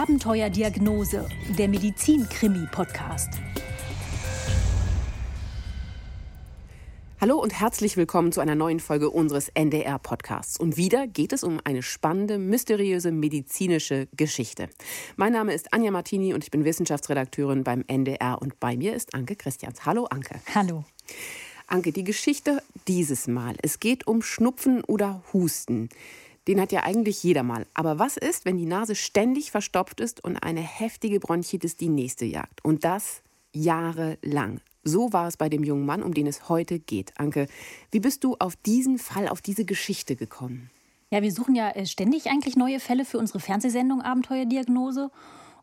[0.00, 3.34] Abenteuerdiagnose, der Medizin-Krimi-Podcast.
[7.20, 10.58] Hallo und herzlich willkommen zu einer neuen Folge unseres NDR-Podcasts.
[10.58, 14.70] Und wieder geht es um eine spannende, mysteriöse medizinische Geschichte.
[15.16, 18.40] Mein Name ist Anja Martini und ich bin Wissenschaftsredakteurin beim NDR.
[18.40, 19.84] Und bei mir ist Anke Christians.
[19.84, 20.40] Hallo, Anke.
[20.54, 20.84] Hallo.
[21.66, 23.54] Anke, die Geschichte dieses Mal.
[23.60, 25.90] Es geht um Schnupfen oder Husten.
[26.48, 27.66] Den hat ja eigentlich jeder mal.
[27.74, 32.24] Aber was ist, wenn die Nase ständig verstopft ist und eine heftige Bronchitis die nächste
[32.24, 32.64] jagt?
[32.64, 33.22] Und das
[33.52, 34.60] jahrelang.
[34.82, 37.12] So war es bei dem jungen Mann, um den es heute geht.
[37.18, 37.46] Anke,
[37.90, 40.70] wie bist du auf diesen Fall, auf diese Geschichte gekommen?
[41.10, 45.10] Ja, wir suchen ja äh, ständig eigentlich neue Fälle für unsere Fernsehsendung Abenteuerdiagnose.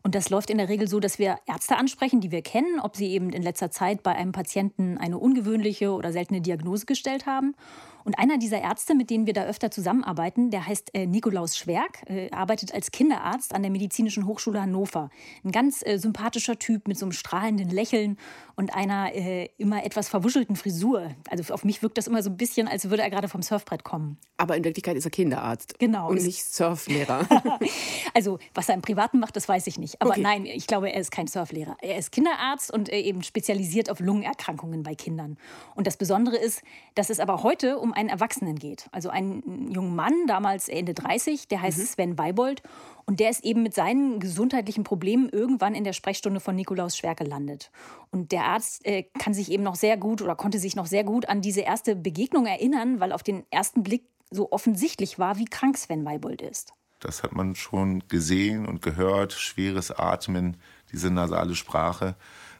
[0.02, 2.94] Und das läuft in der Regel so, dass wir Ärzte ansprechen, die wir kennen, ob
[2.94, 7.56] sie eben in letzter Zeit bei einem Patienten eine ungewöhnliche oder seltene Diagnose gestellt haben.
[8.04, 12.02] Und einer dieser Ärzte, mit denen wir da öfter zusammenarbeiten, der heißt äh, Nikolaus Schwerk,
[12.06, 15.10] äh, arbeitet als Kinderarzt an der Medizinischen Hochschule Hannover.
[15.44, 18.16] Ein ganz äh, sympathischer Typ mit so einem strahlenden Lächeln
[18.56, 21.10] und einer äh, immer etwas verwuschelten Frisur.
[21.30, 23.84] Also auf mich wirkt das immer so ein bisschen, als würde er gerade vom Surfbrett
[23.84, 24.18] kommen.
[24.36, 25.78] Aber in Wirklichkeit ist er Kinderarzt.
[25.78, 26.08] Genau.
[26.08, 27.26] Und nicht Surflehrer.
[28.14, 30.00] also, was er im Privaten macht, das weiß ich nicht.
[30.00, 30.22] Aber okay.
[30.22, 31.76] nein, ich glaube, er ist kein Surflehrer.
[31.80, 35.38] Er ist Kinderarzt und äh, eben spezialisiert auf Lungenerkrankungen bei Kindern.
[35.74, 36.62] Und das Besondere ist,
[36.94, 38.88] dass es aber heute um einen Erwachsenen geht.
[38.92, 41.82] Also einen jungen Mann, damals Ende 30, der heißt mhm.
[41.82, 42.62] Sven Weibold.
[43.06, 47.14] Und der ist eben mit seinen gesundheitlichen Problemen irgendwann in der Sprechstunde von Nikolaus Schwer
[47.14, 47.70] gelandet.
[48.10, 51.04] Und der Arzt äh, kann sich eben noch sehr gut oder konnte sich noch sehr
[51.04, 55.46] gut an diese erste Begegnung erinnern, weil auf den ersten Blick so offensichtlich war, wie
[55.46, 56.72] krank Sven Weibold ist.
[57.00, 59.32] Das hat man schon gesehen und gehört.
[59.32, 60.56] Schweres Atmen,
[60.92, 62.16] diese nasale Sprache.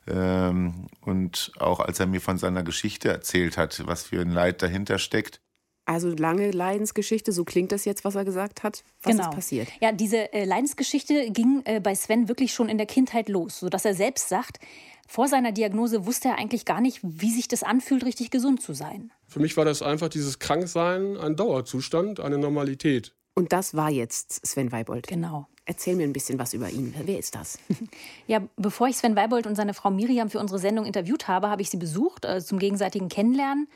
[0.08, 4.62] Ähm, und auch als er mir von seiner Geschichte erzählt hat, was für ein Leid
[4.62, 5.40] dahinter steckt.
[5.84, 8.84] Also lange Leidensgeschichte, so klingt das jetzt, was er gesagt hat.
[9.02, 9.30] Was genau.
[9.30, 9.68] ist passiert?
[9.80, 13.86] Ja, diese äh, Leidensgeschichte ging äh, bei Sven wirklich schon in der Kindheit los, sodass
[13.86, 14.58] er selbst sagt,
[15.08, 18.74] vor seiner Diagnose wusste er eigentlich gar nicht, wie sich das anfühlt, richtig gesund zu
[18.74, 19.10] sein.
[19.26, 23.14] Für mich war das einfach dieses Kranksein ein Dauerzustand, eine Normalität.
[23.38, 25.06] Und das war jetzt Sven Weibold.
[25.06, 25.46] Genau.
[25.64, 26.92] Erzähl mir ein bisschen was über ihn.
[27.04, 27.60] Wer ist das?
[28.26, 31.62] Ja, bevor ich Sven Weibold und seine Frau Miriam für unsere Sendung interviewt habe, habe
[31.62, 33.68] ich sie besucht äh, zum gegenseitigen Kennenlernen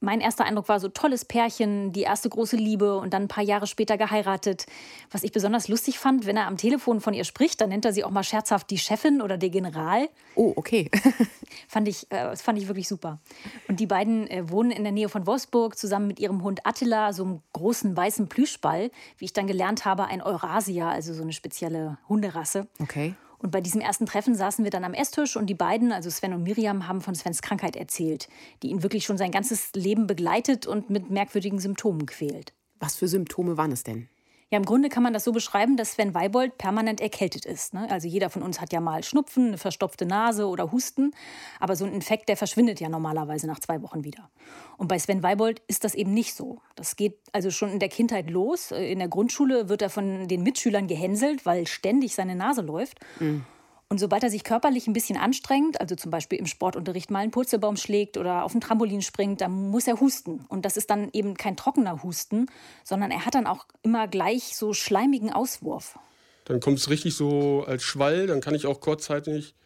[0.00, 3.44] mein erster Eindruck war so tolles Pärchen, die erste große Liebe und dann ein paar
[3.44, 4.66] Jahre später geheiratet.
[5.10, 7.92] Was ich besonders lustig fand, wenn er am Telefon von ihr spricht, dann nennt er
[7.92, 10.08] sie auch mal scherzhaft die Chefin oder der General.
[10.34, 10.90] Oh, okay.
[11.68, 13.20] fand ich, äh, das fand ich wirklich super.
[13.68, 17.12] Und die beiden äh, wohnen in der Nähe von Wolfsburg zusammen mit ihrem Hund Attila,
[17.12, 21.32] so einem großen weißen Plüschball, wie ich dann gelernt habe, ein Eurasia, also so eine
[21.34, 22.68] spezielle Hunderasse.
[22.80, 23.14] Okay.
[23.42, 26.34] Und bei diesem ersten Treffen saßen wir dann am Esstisch und die beiden, also Sven
[26.34, 28.28] und Miriam, haben von Svens Krankheit erzählt,
[28.62, 32.52] die ihn wirklich schon sein ganzes Leben begleitet und mit merkwürdigen Symptomen quält.
[32.78, 34.08] Was für Symptome waren es denn?
[34.50, 37.72] Ja, im Grunde kann man das so beschreiben, dass Sven Weibold permanent erkältet ist.
[37.72, 37.88] Ne?
[37.88, 41.12] Also jeder von uns hat ja mal Schnupfen, eine verstopfte Nase oder Husten.
[41.60, 44.28] Aber so ein Infekt, der verschwindet ja normalerweise nach zwei Wochen wieder.
[44.76, 46.60] Und bei Sven Weibold ist das eben nicht so.
[46.74, 48.72] Das geht also schon in der Kindheit los.
[48.72, 52.98] In der Grundschule wird er von den Mitschülern gehänselt, weil ständig seine Nase läuft.
[53.20, 53.44] Mhm.
[53.92, 57.32] Und sobald er sich körperlich ein bisschen anstrengt, also zum Beispiel im Sportunterricht mal einen
[57.32, 60.44] Purzelbaum schlägt oder auf ein Trampolin springt, dann muss er husten.
[60.48, 62.46] Und das ist dann eben kein trockener Husten,
[62.84, 65.98] sondern er hat dann auch immer gleich so schleimigen Auswurf.
[66.44, 69.56] Dann kommt es richtig so als Schwall, dann kann ich auch kurzzeitig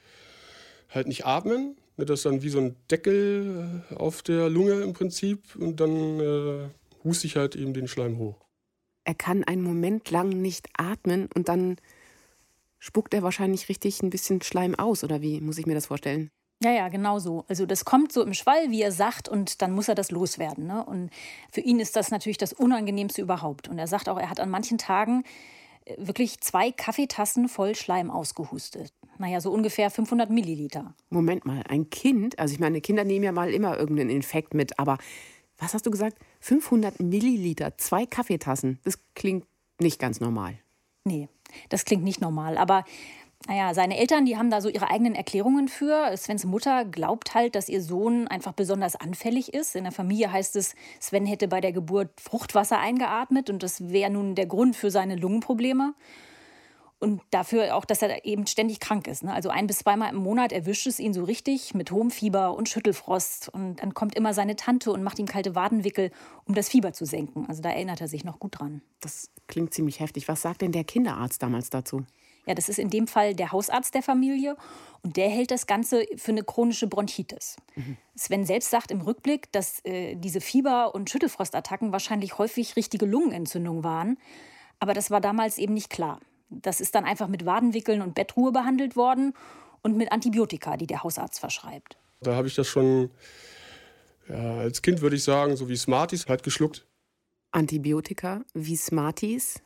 [0.89, 1.77] halt nicht atmen.
[1.99, 6.21] Das ist dann wie so ein Deckel äh, auf der Lunge im Prinzip und dann
[6.21, 6.69] äh,
[7.05, 8.37] huste ich halt eben den Schleim hoch.
[9.05, 11.77] Er kann einen Moment lang nicht atmen und dann
[12.85, 16.31] spuckt er wahrscheinlich richtig ein bisschen Schleim aus, oder wie muss ich mir das vorstellen?
[16.63, 17.45] Ja, ja, genau so.
[17.49, 20.67] Also das kommt so im Schwall, wie er sagt, und dann muss er das loswerden.
[20.67, 20.85] Ne?
[20.85, 21.11] Und
[21.51, 23.69] für ihn ist das natürlich das Unangenehmste überhaupt.
[23.69, 25.25] Und er sagt auch, er hat an manchen Tagen
[25.87, 28.93] äh, wirklich zwei Kaffeetassen voll Schleim ausgehustet.
[29.19, 30.95] Naja, so ungefähr 500 Milliliter.
[31.09, 34.79] Moment mal, ein Kind, also ich meine, Kinder nehmen ja mal immer irgendeinen Infekt mit,
[34.79, 34.99] aber
[35.57, 36.19] was hast du gesagt?
[36.41, 39.47] 500 Milliliter, zwei Kaffeetassen, das klingt
[39.81, 40.59] nicht ganz normal.
[41.05, 41.29] Nee,
[41.69, 42.57] das klingt nicht normal.
[42.57, 42.85] Aber
[43.47, 46.17] naja, seine Eltern, die haben da so ihre eigenen Erklärungen für.
[46.17, 49.77] Svens Mutter glaubt halt, dass ihr Sohn einfach besonders anfällig ist.
[49.77, 54.11] In der Familie heißt es, Sven hätte bei der Geburt Fruchtwasser eingeatmet und das wäre
[54.11, 55.93] nun der Grund für seine Lungenprobleme.
[57.05, 59.25] Und dafür auch, dass er eben ständig krank ist.
[59.25, 59.35] Ne?
[59.35, 62.67] Also ein bis zweimal im Monat erwischt es ihn so richtig mit hohem Fieber und
[62.71, 63.51] Schüttelfrost.
[63.51, 66.11] Und dann kommt immer seine Tante und macht ihm kalte Wadenwickel,
[66.47, 67.45] um das Fieber zu senken.
[67.47, 68.81] Also da erinnert er sich noch gut dran.
[69.01, 70.29] Das klingt ziemlich heftig.
[70.29, 72.07] Was sagt denn der Kinderarzt damals dazu?
[72.47, 74.57] Ja, das ist in dem Fall der Hausarzt der Familie
[75.03, 77.57] und der hält das Ganze für eine chronische Bronchitis.
[77.75, 77.99] Mhm.
[78.17, 83.85] Sven selbst sagt im Rückblick, dass äh, diese Fieber- und Schüttelfrostattacken wahrscheinlich häufig richtige Lungenentzündungen
[83.85, 84.17] waren,
[84.79, 86.21] aber das war damals eben nicht klar.
[86.49, 89.35] Das ist dann einfach mit Wadenwickeln und Bettruhe behandelt worden
[89.83, 91.97] und mit Antibiotika, die der Hausarzt verschreibt.
[92.21, 93.11] Da habe ich das schon
[94.29, 96.87] ja, als Kind, würde ich sagen, so wie Smarties halt geschluckt.
[97.51, 99.63] Antibiotika wie Smarties.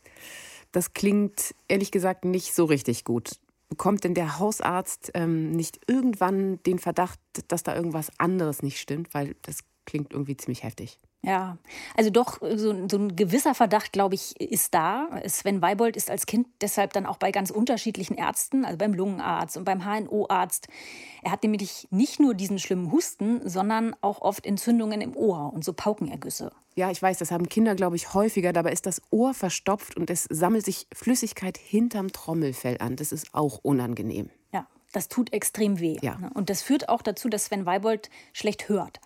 [0.72, 3.38] Das klingt ehrlich gesagt nicht so richtig gut.
[3.69, 9.14] Bekommt denn der Hausarzt ähm, nicht irgendwann den Verdacht, dass da irgendwas anderes nicht stimmt?
[9.14, 10.98] Weil das klingt irgendwie ziemlich heftig.
[11.20, 11.59] Ja,
[11.97, 15.09] also doch, so, so ein gewisser Verdacht, glaube ich, ist da.
[15.26, 19.56] Sven Weibold ist als Kind deshalb dann auch bei ganz unterschiedlichen Ärzten, also beim Lungenarzt
[19.56, 20.69] und beim HNO-Arzt.
[21.23, 25.65] Er hat nämlich nicht nur diesen schlimmen Husten, sondern auch oft Entzündungen im Ohr und
[25.65, 26.53] so Paukenergüsse.
[26.76, 28.53] Ja, ich weiß, das haben Kinder, glaube ich, häufiger.
[28.53, 32.94] Dabei ist das Ohr verstopft und es sammelt sich Flüssigkeit hinterm Trommelfell an.
[32.94, 34.31] Das ist auch unangenehm.
[34.53, 35.99] Ja, das tut extrem weh.
[36.00, 36.17] Ja.
[36.19, 36.31] Ne?
[36.32, 39.00] Und das führt auch dazu, dass Sven Weibold schlecht hört.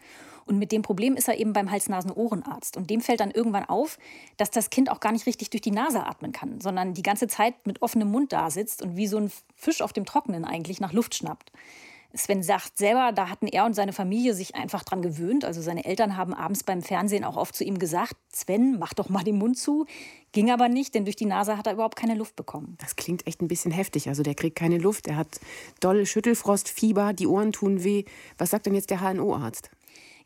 [0.46, 2.76] Und mit dem Problem ist er eben beim Hals-Nasen-Ohrenarzt.
[2.76, 3.98] Und dem fällt dann irgendwann auf,
[4.36, 7.26] dass das Kind auch gar nicht richtig durch die Nase atmen kann, sondern die ganze
[7.26, 10.80] Zeit mit offenem Mund da sitzt und wie so ein Fisch auf dem Trockenen eigentlich
[10.80, 11.52] nach Luft schnappt.
[12.14, 15.44] Sven sagt selber, da hatten er und seine Familie sich einfach dran gewöhnt.
[15.44, 19.08] Also seine Eltern haben abends beim Fernsehen auch oft zu ihm gesagt, Sven, mach doch
[19.08, 19.86] mal den Mund zu.
[20.32, 22.76] Ging aber nicht, denn durch die Nase hat er überhaupt keine Luft bekommen.
[22.80, 24.08] Das klingt echt ein bisschen heftig.
[24.08, 25.40] Also der kriegt keine Luft, er hat
[25.80, 28.04] dolle Schüttelfrost, Fieber, die Ohren tun weh.
[28.38, 29.70] Was sagt denn jetzt der HNO-Arzt?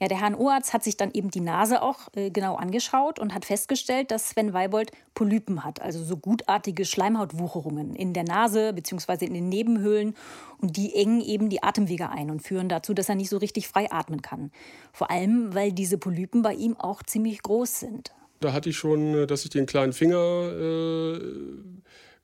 [0.00, 3.44] Ja, der HNO-Arzt hat sich dann eben die Nase auch äh, genau angeschaut und hat
[3.44, 9.24] festgestellt, dass Sven Weibold Polypen hat, also so gutartige Schleimhautwucherungen in der Nase bzw.
[9.24, 10.14] in den Nebenhöhlen.
[10.58, 13.68] Und die engen eben die Atemwege ein und führen dazu, dass er nicht so richtig
[13.68, 14.50] frei atmen kann.
[14.92, 18.12] Vor allem, weil diese Polypen bei ihm auch ziemlich groß sind.
[18.40, 21.20] Da hatte ich schon, äh, dass ich den kleinen Finger äh,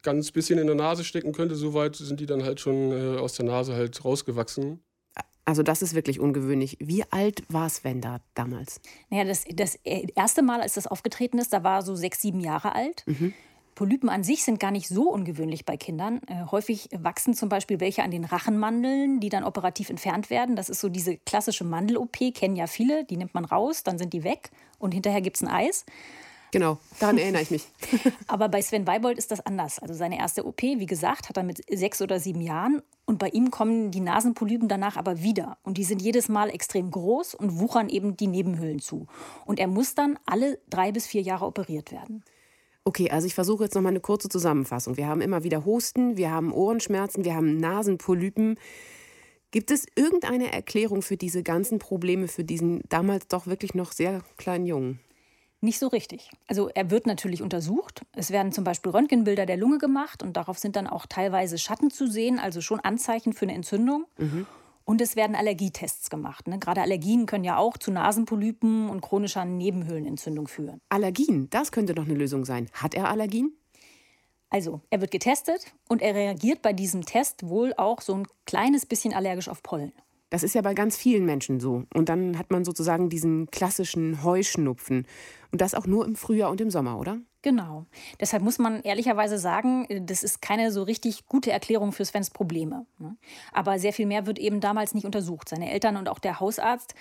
[0.03, 1.55] ganz bisschen in der Nase stecken könnte.
[1.55, 4.81] Soweit sind die dann halt schon äh, aus der Nase halt rausgewachsen.
[5.45, 6.77] Also das ist wirklich ungewöhnlich.
[6.81, 8.81] Wie alt war Sven da damals?
[9.11, 12.41] Naja, das, das erste Mal, als das aufgetreten ist, da war er so sechs, sieben
[12.41, 13.03] Jahre alt.
[13.07, 13.33] Mhm.
[13.75, 16.21] Polypen an sich sind gar nicht so ungewöhnlich bei Kindern.
[16.27, 20.57] Äh, häufig wachsen zum Beispiel welche an den Rachenmandeln, die dann operativ entfernt werden.
[20.57, 23.05] Das ist so diese klassische Mandel-OP, kennen ja viele.
[23.05, 25.87] Die nimmt man raus, dann sind die weg und hinterher gibt es ein Eis.
[26.53, 27.67] Genau, daran erinnere ich mich.
[28.29, 29.79] Aber bei Sven Weibold ist das anders.
[29.79, 32.83] Also seine erste OP, wie gesagt, hat er mit sechs oder sieben Jahren.
[33.07, 35.57] Und bei ihm kommen die Nasenpolypen danach aber wieder.
[35.63, 39.07] Und die sind jedes Mal extrem groß und wuchern eben die Nebenhöhlen zu.
[39.47, 42.23] Und er muss dann alle drei bis vier Jahre operiert werden.
[42.85, 44.99] Okay, also ich versuche jetzt noch mal eine kurze Zusammenfassung.
[44.99, 48.59] Wir haben immer wieder Husten, wir haben Ohrenschmerzen, wir haben Nasenpolypen.
[49.53, 54.23] Gibt es irgendeine Erklärung für diese ganzen Probleme für diesen damals doch wirklich noch sehr
[54.37, 55.01] kleinen Jungen?
[55.65, 56.29] Nicht so richtig.
[56.49, 58.03] Also er wird natürlich untersucht.
[58.17, 61.89] Es werden zum Beispiel Röntgenbilder der Lunge gemacht und darauf sind dann auch teilweise Schatten
[61.89, 64.07] zu sehen, also schon Anzeichen für eine Entzündung.
[64.19, 64.47] Mhm.
[64.85, 66.49] Und es werden Allergietests gemacht.
[66.49, 66.59] Ne?
[66.59, 70.81] Gerade Allergien können ja auch zu Nasenpolypen und chronischer Nebenhöhlenentzündung führen.
[70.89, 72.69] Allergien, das könnte doch eine Lösung sein.
[72.73, 73.53] Hat er Allergien?
[74.51, 78.85] Also, er wird getestet und er reagiert bei diesem Test wohl auch so ein kleines
[78.85, 79.93] bisschen allergisch auf Pollen.
[80.33, 81.85] Das ist ja bei ganz vielen Menschen so.
[81.93, 85.07] Und dann hat man sozusagen diesen klassischen Heuschnupfen.
[85.51, 87.19] Und das auch nur im Frühjahr und im Sommer, oder?
[87.43, 87.85] Genau.
[88.19, 92.87] Deshalb muss man ehrlicherweise sagen, das ist keine so richtig gute Erklärung für Svens Probleme.
[92.99, 93.15] Ne?
[93.53, 95.51] Aber sehr viel mehr wird eben damals nicht untersucht.
[95.51, 96.95] Seine Eltern und auch der Hausarzt,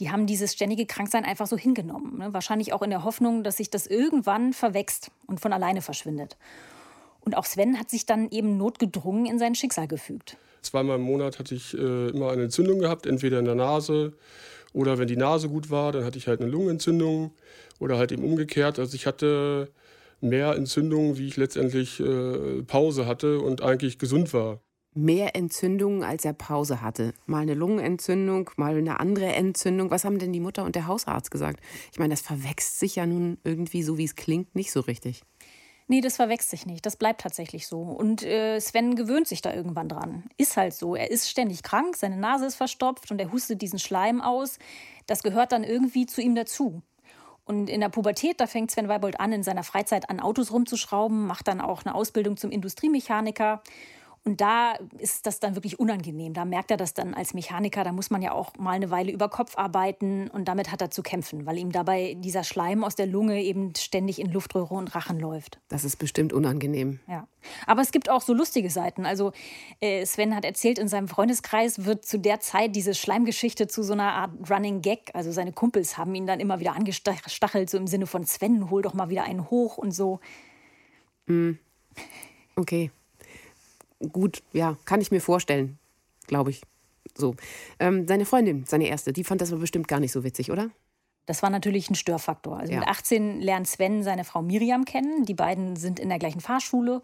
[0.00, 2.18] die haben dieses ständige Kranksein einfach so hingenommen.
[2.18, 2.34] Ne?
[2.34, 6.36] Wahrscheinlich auch in der Hoffnung, dass sich das irgendwann verwächst und von alleine verschwindet.
[7.20, 10.36] Und auch Sven hat sich dann eben notgedrungen in sein Schicksal gefügt.
[10.62, 14.12] Zweimal im Monat hatte ich äh, immer eine Entzündung gehabt, entweder in der Nase
[14.72, 17.32] oder wenn die Nase gut war, dann hatte ich halt eine Lungenentzündung
[17.78, 18.78] oder halt eben umgekehrt.
[18.78, 19.70] Also ich hatte
[20.20, 24.60] mehr Entzündungen, wie ich letztendlich äh, Pause hatte und eigentlich gesund war.
[24.94, 27.14] Mehr Entzündungen, als er Pause hatte.
[27.24, 29.90] Mal eine Lungenentzündung, mal eine andere Entzündung.
[29.90, 31.60] Was haben denn die Mutter und der Hausarzt gesagt?
[31.92, 35.22] Ich meine, das verwechselt sich ja nun irgendwie, so wie es klingt, nicht so richtig.
[35.88, 36.86] Nee, das verwechselt sich nicht.
[36.86, 37.80] Das bleibt tatsächlich so.
[37.80, 40.24] Und äh, Sven gewöhnt sich da irgendwann dran.
[40.36, 40.94] Ist halt so.
[40.94, 44.58] Er ist ständig krank, seine Nase ist verstopft und er hustet diesen Schleim aus.
[45.06, 46.82] Das gehört dann irgendwie zu ihm dazu.
[47.44, 51.26] Und in der Pubertät, da fängt Sven Weibold an, in seiner Freizeit an Autos rumzuschrauben,
[51.26, 53.62] macht dann auch eine Ausbildung zum Industriemechaniker
[54.24, 56.32] und da ist das dann wirklich unangenehm.
[56.32, 59.10] Da merkt er das dann als Mechaniker, da muss man ja auch mal eine Weile
[59.10, 62.94] über Kopf arbeiten und damit hat er zu kämpfen, weil ihm dabei dieser Schleim aus
[62.94, 65.58] der Lunge eben ständig in Luftröhre und Rachen läuft.
[65.68, 67.00] Das ist bestimmt unangenehm.
[67.08, 67.26] Ja.
[67.66, 69.06] Aber es gibt auch so lustige Seiten.
[69.06, 69.32] Also
[69.80, 73.92] äh, Sven hat erzählt, in seinem Freundeskreis wird zu der Zeit diese Schleimgeschichte zu so
[73.92, 75.10] einer Art Running Gag.
[75.14, 78.82] Also seine Kumpels haben ihn dann immer wieder angestachelt, so im Sinne von Sven, hol
[78.82, 80.20] doch mal wieder einen hoch und so.
[81.26, 81.54] Mm.
[82.54, 82.92] Okay
[84.10, 85.78] gut, ja, kann ich mir vorstellen,
[86.26, 86.62] glaube ich.
[87.16, 87.34] So.
[87.78, 90.70] Ähm, seine Freundin, seine erste, die fand das aber bestimmt gar nicht so witzig, oder?
[91.26, 92.58] Das war natürlich ein Störfaktor.
[92.58, 92.80] Also ja.
[92.80, 95.24] mit 18 lernt Sven seine Frau Miriam kennen.
[95.24, 97.02] Die beiden sind in der gleichen Fahrschule.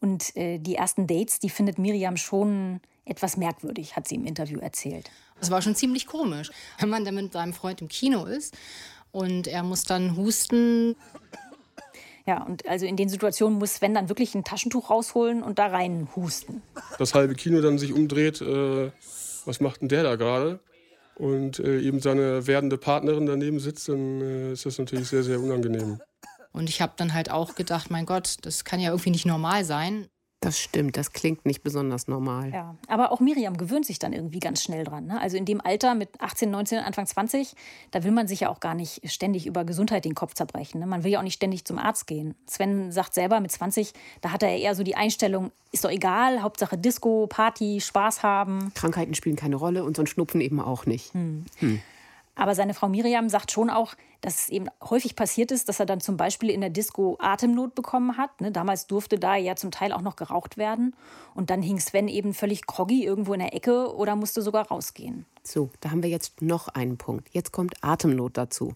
[0.00, 4.58] Und äh, die ersten Dates, die findet Miriam schon etwas merkwürdig, hat sie im Interview
[4.58, 5.10] erzählt.
[5.40, 8.56] Es war schon ziemlich komisch, wenn man dann mit seinem Freund im Kino ist
[9.12, 10.96] und er muss dann husten.
[12.26, 15.66] Ja, und also in den Situationen muss Sven dann wirklich ein Taschentuch rausholen und da
[15.66, 16.62] rein husten.
[16.98, 18.90] Das halbe Kino dann sich umdreht, äh,
[19.44, 20.60] was macht denn der da gerade?
[21.16, 25.38] Und äh, eben seine werdende Partnerin daneben sitzt, dann äh, ist das natürlich sehr, sehr
[25.38, 26.00] unangenehm.
[26.52, 29.64] Und ich habe dann halt auch gedacht, mein Gott, das kann ja irgendwie nicht normal
[29.64, 30.08] sein.
[30.44, 32.50] Das stimmt, das klingt nicht besonders normal.
[32.52, 35.06] Ja, aber auch Miriam gewöhnt sich dann irgendwie ganz schnell dran.
[35.06, 35.18] Ne?
[35.18, 37.54] Also in dem Alter mit 18, 19, Anfang 20,
[37.92, 40.80] da will man sich ja auch gar nicht ständig über Gesundheit den Kopf zerbrechen.
[40.80, 40.86] Ne?
[40.86, 42.34] Man will ja auch nicht ständig zum Arzt gehen.
[42.46, 46.42] Sven sagt selber, mit 20, da hat er eher so die Einstellung, ist doch egal,
[46.42, 48.70] Hauptsache Disco, Party, Spaß haben.
[48.74, 51.14] Krankheiten spielen keine Rolle und so ein Schnupfen eben auch nicht.
[51.14, 51.46] Hm.
[51.60, 51.80] Hm.
[52.36, 55.86] Aber seine Frau Miriam sagt schon auch, dass es eben häufig passiert ist, dass er
[55.86, 58.40] dann zum Beispiel in der Disco Atemnot bekommen hat.
[58.40, 60.96] Ne, damals durfte da ja zum Teil auch noch geraucht werden.
[61.34, 65.26] Und dann hing Sven eben völlig groggy irgendwo in der Ecke oder musste sogar rausgehen.
[65.42, 67.28] So, da haben wir jetzt noch einen Punkt.
[67.32, 68.74] Jetzt kommt Atemnot dazu.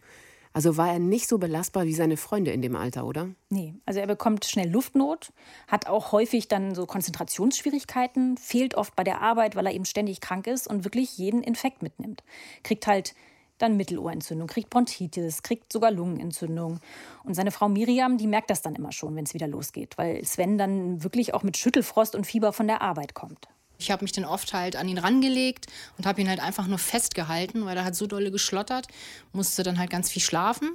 [0.52, 3.28] Also war er nicht so belastbar wie seine Freunde in dem Alter, oder?
[3.48, 5.32] Nee, also er bekommt schnell Luftnot,
[5.68, 10.20] hat auch häufig dann so Konzentrationsschwierigkeiten, fehlt oft bei der Arbeit, weil er eben ständig
[10.20, 12.24] krank ist und wirklich jeden Infekt mitnimmt.
[12.64, 13.14] Kriegt halt
[13.58, 16.80] dann Mittelohrentzündung, kriegt Bronchitis, kriegt sogar Lungenentzündung.
[17.24, 20.24] Und seine Frau Miriam, die merkt das dann immer schon, wenn es wieder losgeht, weil
[20.24, 23.48] Sven dann wirklich auch mit Schüttelfrost und Fieber von der Arbeit kommt.
[23.78, 26.78] Ich habe mich dann oft halt an ihn rangelegt und habe ihn halt einfach nur
[26.78, 28.88] festgehalten, weil er hat so dolle geschlottert,
[29.32, 30.70] musste dann halt ganz viel schlafen.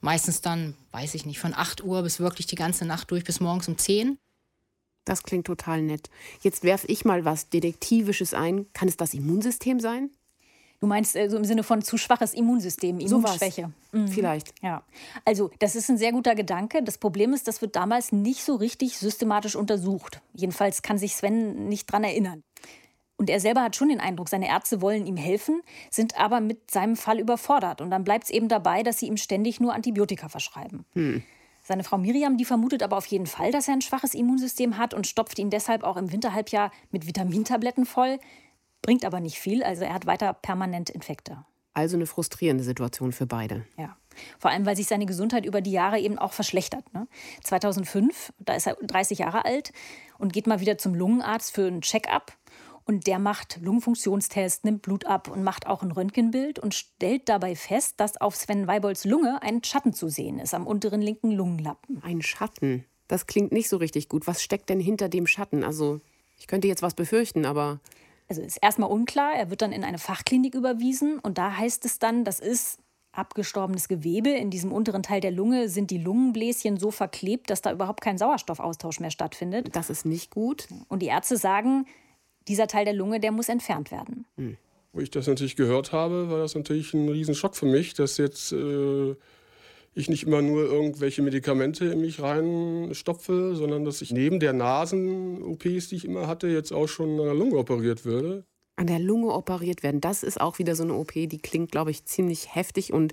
[0.00, 3.40] Meistens dann, weiß ich nicht, von 8 Uhr bis wirklich die ganze Nacht durch bis
[3.40, 4.18] morgens um 10.
[5.04, 6.10] Das klingt total nett.
[6.42, 8.66] Jetzt werfe ich mal was Detektivisches ein.
[8.72, 10.10] Kann es das Immunsystem sein?
[10.80, 13.72] Du meinst äh, so im Sinne von zu schwaches Immunsystem, Immunschwäche.
[13.92, 14.08] So mhm.
[14.08, 14.54] Vielleicht.
[14.62, 14.82] Ja.
[15.24, 16.82] Also, das ist ein sehr guter Gedanke.
[16.82, 20.20] Das Problem ist, das wird damals nicht so richtig systematisch untersucht.
[20.34, 22.44] Jedenfalls kann sich Sven nicht dran erinnern.
[23.16, 26.70] Und er selber hat schon den Eindruck, seine Ärzte wollen ihm helfen, sind aber mit
[26.70, 27.80] seinem Fall überfordert.
[27.80, 30.84] Und dann bleibt es eben dabei, dass sie ihm ständig nur Antibiotika verschreiben.
[30.92, 31.24] Hm.
[31.64, 34.94] Seine Frau Miriam, die vermutet aber auf jeden Fall, dass er ein schwaches Immunsystem hat
[34.94, 38.20] und stopft ihn deshalb auch im Winterhalbjahr mit Vitamintabletten voll.
[38.82, 41.44] Bringt aber nicht viel, also er hat weiter permanent Infekte.
[41.74, 43.64] Also eine frustrierende Situation für beide.
[43.76, 43.96] Ja.
[44.38, 46.92] Vor allem, weil sich seine Gesundheit über die Jahre eben auch verschlechtert.
[46.92, 47.06] Ne?
[47.44, 49.72] 2005, da ist er 30 Jahre alt
[50.18, 52.32] und geht mal wieder zum Lungenarzt für einen Check-up.
[52.84, 57.54] Und der macht Lungenfunktionstest, nimmt Blut ab und macht auch ein Röntgenbild und stellt dabei
[57.54, 62.02] fest, dass auf Sven Weibolds Lunge ein Schatten zu sehen ist am unteren linken Lungenlappen.
[62.02, 62.86] Ein Schatten?
[63.06, 64.26] Das klingt nicht so richtig gut.
[64.26, 65.64] Was steckt denn hinter dem Schatten?
[65.64, 66.00] Also,
[66.38, 67.78] ich könnte jetzt was befürchten, aber
[68.28, 69.34] also ist erstmal unklar.
[69.34, 72.78] Er wird dann in eine Fachklinik überwiesen und da heißt es dann, das ist
[73.12, 74.30] abgestorbenes Gewebe.
[74.30, 78.18] In diesem unteren Teil der Lunge sind die Lungenbläschen so verklebt, dass da überhaupt kein
[78.18, 79.74] Sauerstoffaustausch mehr stattfindet.
[79.74, 80.68] Das ist nicht gut.
[80.88, 81.86] Und die Ärzte sagen,
[82.46, 84.26] dieser Teil der Lunge, der muss entfernt werden.
[84.36, 84.56] Hm.
[84.92, 88.52] Wo ich das natürlich gehört habe, war das natürlich ein Riesenschock für mich, dass jetzt
[88.52, 89.14] äh,
[89.94, 95.88] ich nicht immer nur irgendwelche Medikamente in mich reinstopfe, sondern dass ich neben der Nasen-OPs,
[95.88, 98.44] die ich immer hatte, jetzt auch schon an der Lunge operiert würde.
[98.76, 101.90] An der Lunge operiert werden, das ist auch wieder so eine OP, die klingt, glaube
[101.90, 103.12] ich, ziemlich heftig und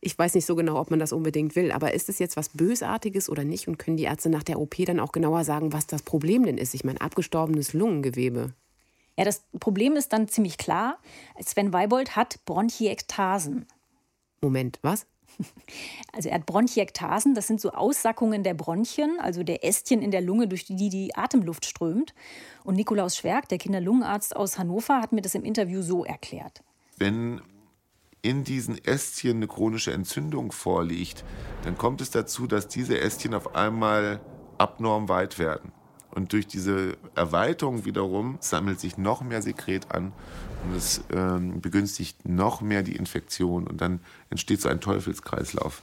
[0.00, 2.50] ich weiß nicht so genau, ob man das unbedingt will, aber ist es jetzt was
[2.50, 3.66] Bösartiges oder nicht?
[3.66, 6.58] Und können die Ärzte nach der OP dann auch genauer sagen, was das Problem denn
[6.58, 6.74] ist?
[6.74, 8.52] Ich meine, abgestorbenes Lungengewebe.
[9.18, 10.98] Ja, das Problem ist dann ziemlich klar.
[11.42, 13.66] Sven Weibold hat Bronchiektasen.
[14.42, 15.06] Moment, was?
[16.12, 20.22] Also er hat Bronchiektasen, das sind so Aussackungen der Bronchien, also der Ästchen in der
[20.22, 22.14] Lunge, durch die die Atemluft strömt.
[22.64, 26.62] Und Nikolaus Schwerk, der Kinderlungenarzt aus Hannover, hat mir das im Interview so erklärt.
[26.96, 27.42] Wenn
[28.22, 31.24] in diesen Ästchen eine chronische Entzündung vorliegt,
[31.64, 34.20] dann kommt es dazu, dass diese Ästchen auf einmal
[34.58, 35.72] abnorm weit werden.
[36.16, 40.12] Und durch diese Erweiterung wiederum sammelt sich noch mehr Sekret an
[40.64, 45.82] und es ähm, begünstigt noch mehr die Infektion und dann entsteht so ein Teufelskreislauf.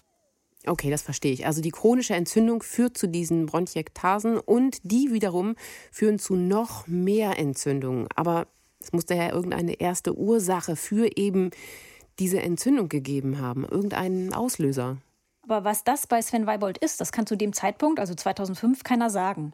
[0.65, 1.45] Okay, das verstehe ich.
[1.45, 5.55] Also die chronische Entzündung führt zu diesen Bronchiektasen und die wiederum
[5.91, 8.07] führen zu noch mehr Entzündungen.
[8.15, 8.47] Aber
[8.79, 11.51] es muss daher irgendeine erste Ursache für eben
[12.17, 14.97] diese Entzündung gegeben haben, irgendeinen Auslöser.
[15.43, 19.11] Aber was das bei Sven Weibold ist, das kann zu dem Zeitpunkt, also 2005, keiner
[19.11, 19.53] sagen.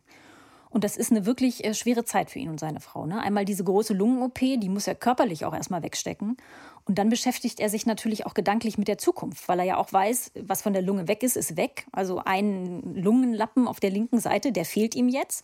[0.70, 3.06] Und das ist eine wirklich äh, schwere Zeit für ihn und seine Frau.
[3.06, 3.20] Ne?
[3.20, 6.38] Einmal diese große Lungen-OP, die muss er körperlich auch erstmal wegstecken.
[6.86, 9.92] Und dann beschäftigt er sich natürlich auch gedanklich mit der Zukunft, weil er ja auch
[9.92, 11.88] weiß, was von der Lunge weg ist, ist weg.
[11.92, 15.44] Also ein Lungenlappen auf der linken Seite, der fehlt ihm jetzt.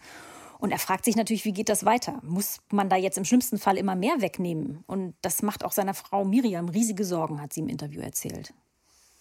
[0.60, 2.20] Und er fragt sich natürlich, wie geht das weiter?
[2.24, 4.84] Muss man da jetzt im schlimmsten Fall immer mehr wegnehmen?
[4.88, 8.54] Und das macht auch seiner Frau Miriam riesige Sorgen, hat sie im Interview erzählt.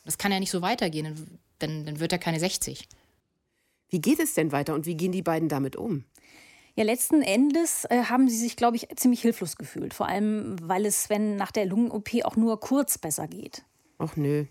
[0.04, 2.88] Das kann ja nicht so weitergehen, denn dann wird er keine 60.
[3.88, 6.04] Wie geht es denn weiter und wie gehen die beiden damit um?
[6.76, 9.94] Ja, letzten Endes äh, haben sie sich, glaube ich, ziemlich hilflos gefühlt.
[9.94, 13.64] Vor allem, weil es Sven nach der Lungen-OP auch nur kurz besser geht.
[13.98, 14.46] Ach nö.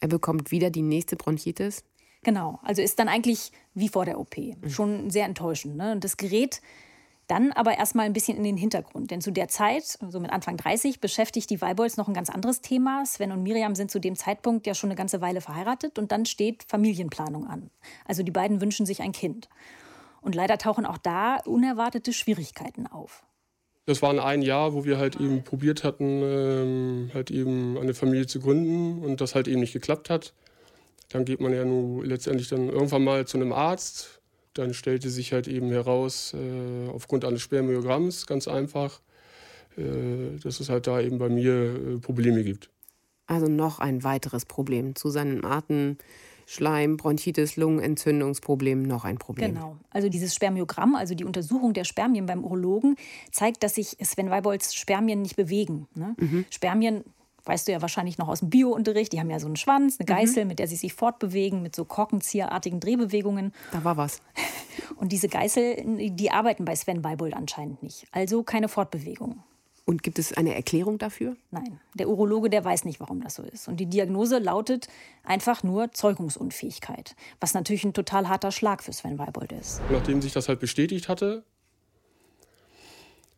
[0.00, 1.84] Er bekommt wieder die nächste Bronchitis?
[2.22, 2.58] Genau.
[2.62, 4.36] Also ist dann eigentlich wie vor der OP.
[4.38, 4.70] Mhm.
[4.70, 5.76] Schon sehr enttäuschend.
[5.76, 5.92] Ne?
[5.92, 6.62] Und das gerät
[7.30, 9.10] dann aber erstmal ein bisschen in den Hintergrund.
[9.10, 12.30] Denn zu der Zeit, so also mit Anfang 30, beschäftigt die Weibolds noch ein ganz
[12.30, 13.04] anderes Thema.
[13.06, 16.26] Sven und Miriam sind zu dem Zeitpunkt ja schon eine ganze Weile verheiratet und dann
[16.26, 17.70] steht Familienplanung an.
[18.04, 19.48] Also die beiden wünschen sich ein Kind.
[20.20, 23.24] Und leider tauchen auch da unerwartete Schwierigkeiten auf.
[23.86, 28.26] Das war ein Jahr, wo wir halt eben probiert hatten, ähm, halt eben eine Familie
[28.26, 30.34] zu gründen und das halt eben nicht geklappt hat.
[31.08, 34.19] Dann geht man ja nun letztendlich dann irgendwann mal zu einem Arzt.
[34.54, 39.00] Dann stellte sich halt eben heraus, äh, aufgrund eines Spermiogramms ganz einfach,
[39.76, 42.70] äh, dass es halt da eben bei mir äh, Probleme gibt.
[43.26, 44.96] Also noch ein weiteres Problem.
[44.96, 45.98] Zu seinen Arten
[46.46, 49.54] Schleim, Bronchitis, Lungenentzündungsproblem noch ein Problem.
[49.54, 49.76] Genau.
[49.90, 52.96] Also dieses Spermiogramm, also die Untersuchung der Spermien beim Urologen,
[53.30, 55.86] zeigt, dass sich Sven Weibolds Spermien nicht bewegen.
[55.94, 56.16] Ne?
[56.18, 56.44] Mhm.
[56.50, 57.04] Spermien
[57.44, 60.04] weißt du ja wahrscheinlich noch aus dem Biounterricht, die haben ja so einen Schwanz, eine
[60.10, 60.18] mhm.
[60.18, 60.48] Geißel, mhm.
[60.48, 63.52] mit der sie sich fortbewegen, mit so korkenzieherartigen Drehbewegungen.
[63.72, 64.22] Da war was.
[64.96, 68.06] Und diese Geißel, die arbeiten bei Sven Weibold anscheinend nicht.
[68.12, 69.42] Also keine Fortbewegung.
[69.86, 71.36] Und gibt es eine Erklärung dafür?
[71.50, 73.66] Nein, der Urologe, der weiß nicht, warum das so ist.
[73.66, 74.86] Und die Diagnose lautet
[75.24, 79.80] einfach nur Zeugungsunfähigkeit, was natürlich ein total harter Schlag für Sven Weibold ist.
[79.90, 81.42] Nachdem sich das halt bestätigt hatte,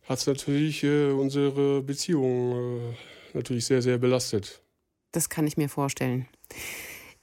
[0.07, 2.95] hat es natürlich äh, unsere Beziehung äh,
[3.35, 4.61] natürlich sehr, sehr belastet.
[5.11, 6.27] Das kann ich mir vorstellen.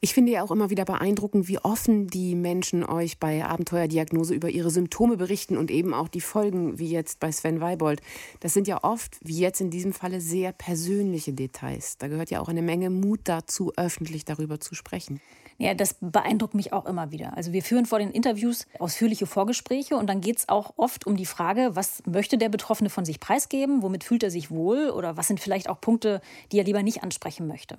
[0.03, 4.49] Ich finde ja auch immer wieder beeindruckend, wie offen die Menschen euch bei Abenteuerdiagnose über
[4.49, 8.01] ihre Symptome berichten und eben auch die Folgen, wie jetzt bei Sven Weibold.
[8.41, 11.99] Das sind ja oft, wie jetzt in diesem Falle, sehr persönliche Details.
[11.99, 15.21] Da gehört ja auch eine Menge Mut dazu, öffentlich darüber zu sprechen.
[15.61, 17.37] Ja, das beeindruckt mich auch immer wieder.
[17.37, 21.19] Also wir führen vor den Interviews ausführliche Vorgespräche und dann geht es auch oft um
[21.19, 25.19] die Frage, was möchte der Betroffene von sich preisgeben, womit fühlt er sich wohl oder
[25.19, 27.77] was sind vielleicht auch Punkte, die er lieber nicht ansprechen möchte.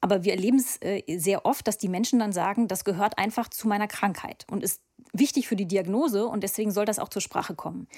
[0.00, 3.50] Aber wir erleben es äh, sehr oft, dass die Menschen dann sagen, das gehört einfach
[3.50, 4.80] zu meiner Krankheit und ist
[5.12, 7.88] wichtig für die Diagnose und deswegen soll das auch zur Sprache kommen.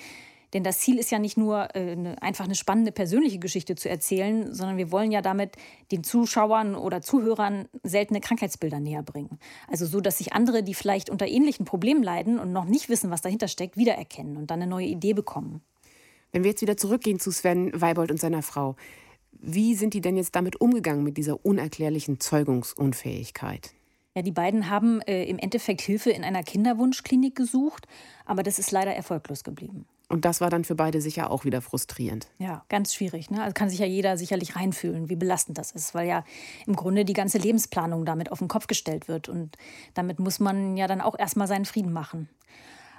[0.53, 3.89] Denn das Ziel ist ja nicht nur äh, eine, einfach eine spannende persönliche Geschichte zu
[3.89, 5.57] erzählen, sondern wir wollen ja damit
[5.93, 9.39] den Zuschauern oder Zuhörern seltene Krankheitsbilder näher bringen.
[9.69, 13.11] Also so, dass sich andere, die vielleicht unter ähnlichen Problemen leiden und noch nicht wissen,
[13.11, 15.63] was dahinter steckt, wiedererkennen und dann eine neue Idee bekommen.
[16.33, 18.77] Wenn wir jetzt wieder zurückgehen zu Sven Weibold und seiner Frau.
[19.33, 23.73] Wie sind die denn jetzt damit umgegangen, mit dieser unerklärlichen Zeugungsunfähigkeit?
[24.15, 27.87] Ja, die beiden haben äh, im Endeffekt Hilfe in einer Kinderwunschklinik gesucht,
[28.27, 29.87] aber das ist leider erfolglos geblieben.
[30.11, 32.27] Und das war dann für beide sicher auch wieder frustrierend.
[32.39, 33.31] Ja, ganz schwierig.
[33.31, 33.41] Ne?
[33.41, 36.25] Also kann sich ja jeder sicherlich reinfühlen, wie belastend das ist, weil ja
[36.67, 39.29] im Grunde die ganze Lebensplanung damit auf den Kopf gestellt wird.
[39.29, 39.57] Und
[39.95, 42.29] damit muss man ja dann auch erstmal seinen Frieden machen.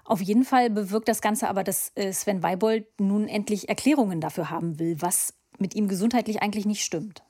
[0.05, 4.49] Auf jeden Fall bewirkt das Ganze aber, dass äh, Sven Weibold nun endlich Erklärungen dafür
[4.49, 7.23] haben will, was mit ihm gesundheitlich eigentlich nicht stimmt.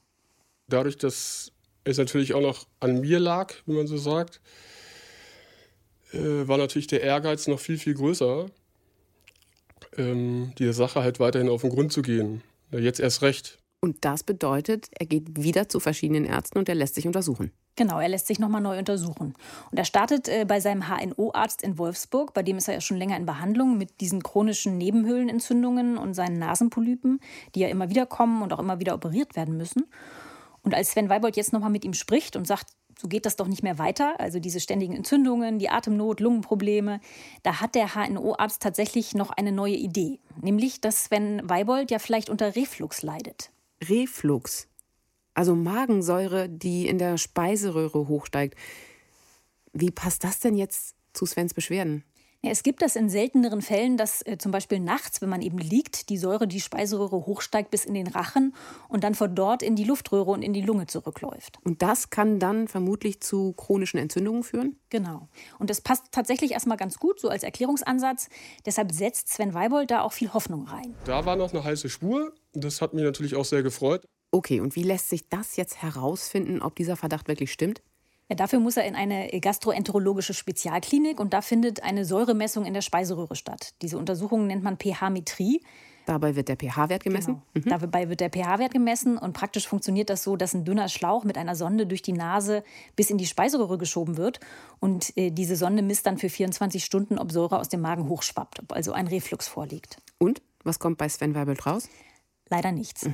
[0.67, 1.53] Dadurch, dass
[1.85, 4.41] es natürlich auch noch an mir lag, wie man so sagt,
[6.13, 8.45] äh, war natürlich der Ehrgeiz noch viel, viel größer,
[9.97, 12.41] ähm, die Sache halt weiterhin auf den Grund zu gehen.
[12.71, 13.59] Jetzt erst recht.
[13.81, 17.51] Und das bedeutet, er geht wieder zu verschiedenen Ärzten und er lässt sich untersuchen.
[17.75, 19.33] Genau, er lässt sich nochmal neu untersuchen.
[19.71, 22.97] Und er startet äh, bei seinem HNO-Arzt in Wolfsburg, bei dem ist er ja schon
[22.97, 27.19] länger in Behandlung mit diesen chronischen Nebenhöhlenentzündungen und seinen Nasenpolypen,
[27.55, 29.85] die ja immer wieder kommen und auch immer wieder operiert werden müssen.
[30.63, 32.67] Und als Sven Weibold jetzt nochmal mit ihm spricht und sagt,
[33.01, 36.99] so geht das doch nicht mehr weiter, also diese ständigen Entzündungen, die Atemnot, Lungenprobleme,
[37.43, 40.19] da hat der HNO-Arzt tatsächlich noch eine neue Idee.
[40.41, 43.51] Nämlich, dass Sven Weibold ja vielleicht unter Reflux leidet.
[43.83, 44.67] Reflux?
[45.33, 48.55] also Magensäure, die in der Speiseröhre hochsteigt.
[49.73, 52.03] Wie passt das denn jetzt zu Svens Beschwerden?
[52.43, 55.59] Ja, es gibt das in selteneren Fällen, dass äh, zum Beispiel nachts, wenn man eben
[55.59, 58.55] liegt, die Säure die Speiseröhre hochsteigt bis in den Rachen
[58.89, 61.59] und dann von dort in die Luftröhre und in die Lunge zurückläuft.
[61.63, 64.79] Und das kann dann vermutlich zu chronischen Entzündungen führen?
[64.89, 65.29] Genau.
[65.59, 68.27] Und das passt tatsächlich erstmal ganz gut, so als Erklärungsansatz.
[68.65, 70.95] Deshalb setzt Sven Weibold da auch viel Hoffnung rein.
[71.05, 72.33] Da war noch eine heiße Spur.
[72.53, 74.03] Das hat mich natürlich auch sehr gefreut.
[74.31, 77.83] Okay, und wie lässt sich das jetzt herausfinden, ob dieser Verdacht wirklich stimmt?
[78.31, 82.79] Ja, dafür muss er in eine gastroenterologische Spezialklinik und da findet eine Säuremessung in der
[82.79, 83.73] Speiseröhre statt.
[83.81, 85.61] Diese Untersuchung nennt man pH-Metrie.
[86.05, 87.41] Dabei wird der pH-Wert gemessen?
[87.53, 87.65] Genau.
[87.65, 87.81] Mhm.
[87.81, 91.37] Dabei wird der pH-Wert gemessen und praktisch funktioniert das so, dass ein dünner Schlauch mit
[91.37, 92.63] einer Sonde durch die Nase
[92.95, 94.39] bis in die Speiseröhre geschoben wird
[94.79, 98.61] und äh, diese Sonde misst dann für 24 Stunden, ob Säure aus dem Magen hochschwappt,
[98.61, 99.97] ob also ein Reflux vorliegt.
[100.19, 101.89] Und was kommt bei Sven Weibelt raus?
[102.47, 103.09] Leider nichts.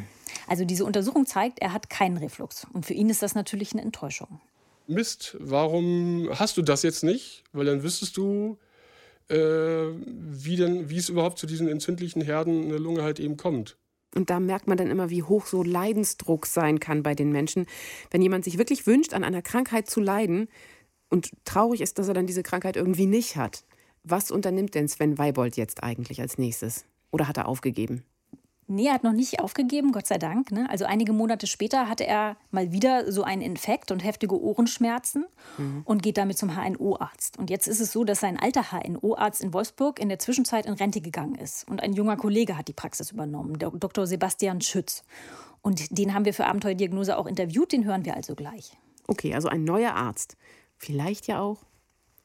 [0.47, 2.67] Also diese Untersuchung zeigt, er hat keinen Reflux.
[2.71, 4.39] Und für ihn ist das natürlich eine Enttäuschung.
[4.87, 7.43] Mist, warum hast du das jetzt nicht?
[7.53, 8.57] Weil dann wüsstest du,
[9.29, 13.37] äh, wie, denn, wie es überhaupt zu diesen entzündlichen Herden in der Lunge halt eben
[13.37, 13.77] kommt.
[14.15, 17.65] Und da merkt man dann immer, wie hoch so Leidensdruck sein kann bei den Menschen.
[18.09, 20.47] Wenn jemand sich wirklich wünscht, an einer Krankheit zu leiden
[21.09, 23.65] und traurig ist, dass er dann diese Krankheit irgendwie nicht hat.
[24.03, 26.85] Was unternimmt denn Sven Weibold jetzt eigentlich als nächstes?
[27.11, 28.03] Oder hat er aufgegeben?
[28.69, 30.51] Nee, er hat noch nicht aufgegeben, Gott sei Dank.
[30.51, 30.69] Ne?
[30.69, 35.25] Also einige Monate später hatte er mal wieder so einen Infekt und heftige Ohrenschmerzen
[35.57, 35.83] mhm.
[35.85, 37.39] und geht damit zum HNO-Arzt.
[37.39, 40.73] Und jetzt ist es so, dass sein alter HNO-Arzt in Wolfsburg in der Zwischenzeit in
[40.73, 41.65] Rente gegangen ist.
[41.69, 44.05] Und ein junger Kollege hat die Praxis übernommen, der Dr.
[44.05, 45.03] Sebastian Schütz.
[45.61, 48.77] Und den haben wir für Abenteuerdiagnose auch interviewt, den hören wir also gleich.
[49.07, 50.35] Okay, also ein neuer Arzt.
[50.77, 51.63] Vielleicht ja auch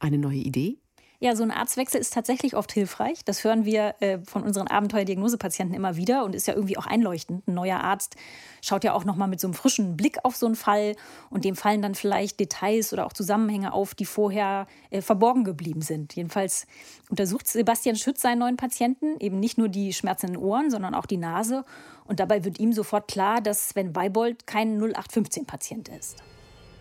[0.00, 0.81] eine neue Idee?
[1.22, 3.24] Ja, so ein Arztwechsel ist tatsächlich oft hilfreich.
[3.24, 7.46] Das hören wir äh, von unseren Abenteuerdiagnosepatienten immer wieder und ist ja irgendwie auch einleuchtend.
[7.46, 8.16] Ein neuer Arzt
[8.60, 10.96] schaut ja auch nochmal mit so einem frischen Blick auf so einen Fall
[11.30, 15.80] und dem fallen dann vielleicht Details oder auch Zusammenhänge auf, die vorher äh, verborgen geblieben
[15.80, 16.12] sind.
[16.16, 16.66] Jedenfalls
[17.08, 21.18] untersucht Sebastian Schütz seinen neuen Patienten eben nicht nur die schmerzenden Ohren, sondern auch die
[21.18, 21.64] Nase.
[22.04, 26.16] Und dabei wird ihm sofort klar, dass Sven Weibold kein 0815-Patient ist.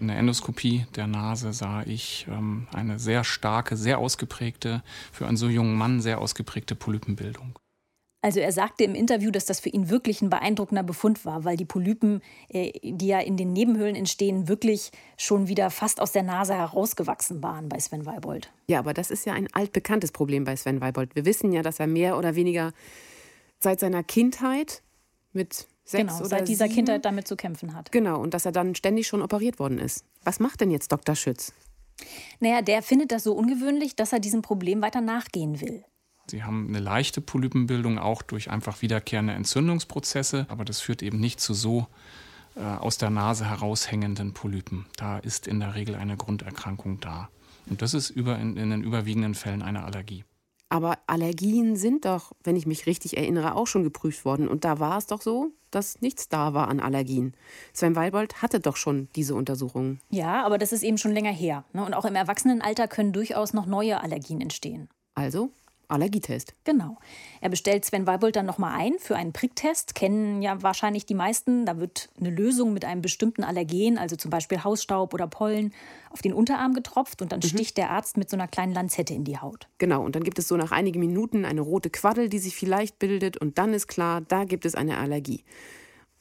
[0.02, 5.38] In der Endoskopie der Nase sah ich ähm, eine sehr starke, sehr ausgeprägte, für einen
[5.38, 7.60] so jungen Mann sehr ausgeprägte Polypenbildung.
[8.24, 11.56] Also er sagte im Interview, dass das für ihn wirklich ein beeindruckender Befund war, weil
[11.56, 16.24] die Polypen, äh, die ja in den Nebenhöhlen entstehen, wirklich schon wieder fast aus der
[16.24, 18.52] Nase herausgewachsen waren bei Sven Weibold.
[18.68, 21.16] Ja, aber das ist ja ein altbekanntes Problem bei Sven Weibold.
[21.16, 22.74] Wir wissen ja, dass er mehr oder weniger
[23.60, 24.82] seit seiner Kindheit
[25.32, 26.76] mit sechs genau, oder seit dieser sieben.
[26.76, 27.92] Kindheit damit zu kämpfen hat.
[27.92, 30.06] Genau, und dass er dann ständig schon operiert worden ist.
[30.24, 31.16] Was macht denn jetzt Dr.
[31.16, 31.54] Schütz?
[32.40, 35.84] Naja, der findet das so ungewöhnlich, dass er diesem Problem weiter nachgehen will.
[36.28, 41.40] Sie haben eine leichte Polypenbildung auch durch einfach wiederkehrende Entzündungsprozesse, aber das führt eben nicht
[41.40, 41.88] zu so
[42.56, 44.86] äh, aus der Nase heraushängenden Polypen.
[44.98, 47.30] Da ist in der Regel eine Grunderkrankung da.
[47.70, 50.24] Und das ist über, in, in den überwiegenden Fällen eine Allergie.
[50.72, 54.48] Aber Allergien sind doch, wenn ich mich richtig erinnere, auch schon geprüft worden.
[54.48, 57.34] Und da war es doch so, dass nichts da war an Allergien.
[57.74, 60.00] Sven Weilbold hatte doch schon diese Untersuchungen.
[60.12, 61.66] Ja, aber das ist eben schon länger her.
[61.74, 61.84] Ne?
[61.84, 64.88] Und auch im Erwachsenenalter können durchaus noch neue Allergien entstehen.
[65.14, 65.50] Also
[65.92, 66.54] Allergietest.
[66.64, 66.98] Genau.
[67.42, 69.96] Er bestellt Sven Weibold dann nochmal ein für einen Pricktest.
[69.96, 71.66] Kennen ja wahrscheinlich die meisten.
[71.66, 75.74] Da wird eine Lösung mit einem bestimmten Allergen, also zum Beispiel Hausstaub oder Pollen,
[76.10, 77.48] auf den Unterarm getropft und dann mhm.
[77.48, 79.68] sticht der Arzt mit so einer kleinen Lanzette in die Haut.
[79.78, 83.00] Genau, und dann gibt es so nach einigen Minuten eine rote Quaddel, die sich vielleicht
[83.00, 85.44] bildet und dann ist klar, da gibt es eine Allergie.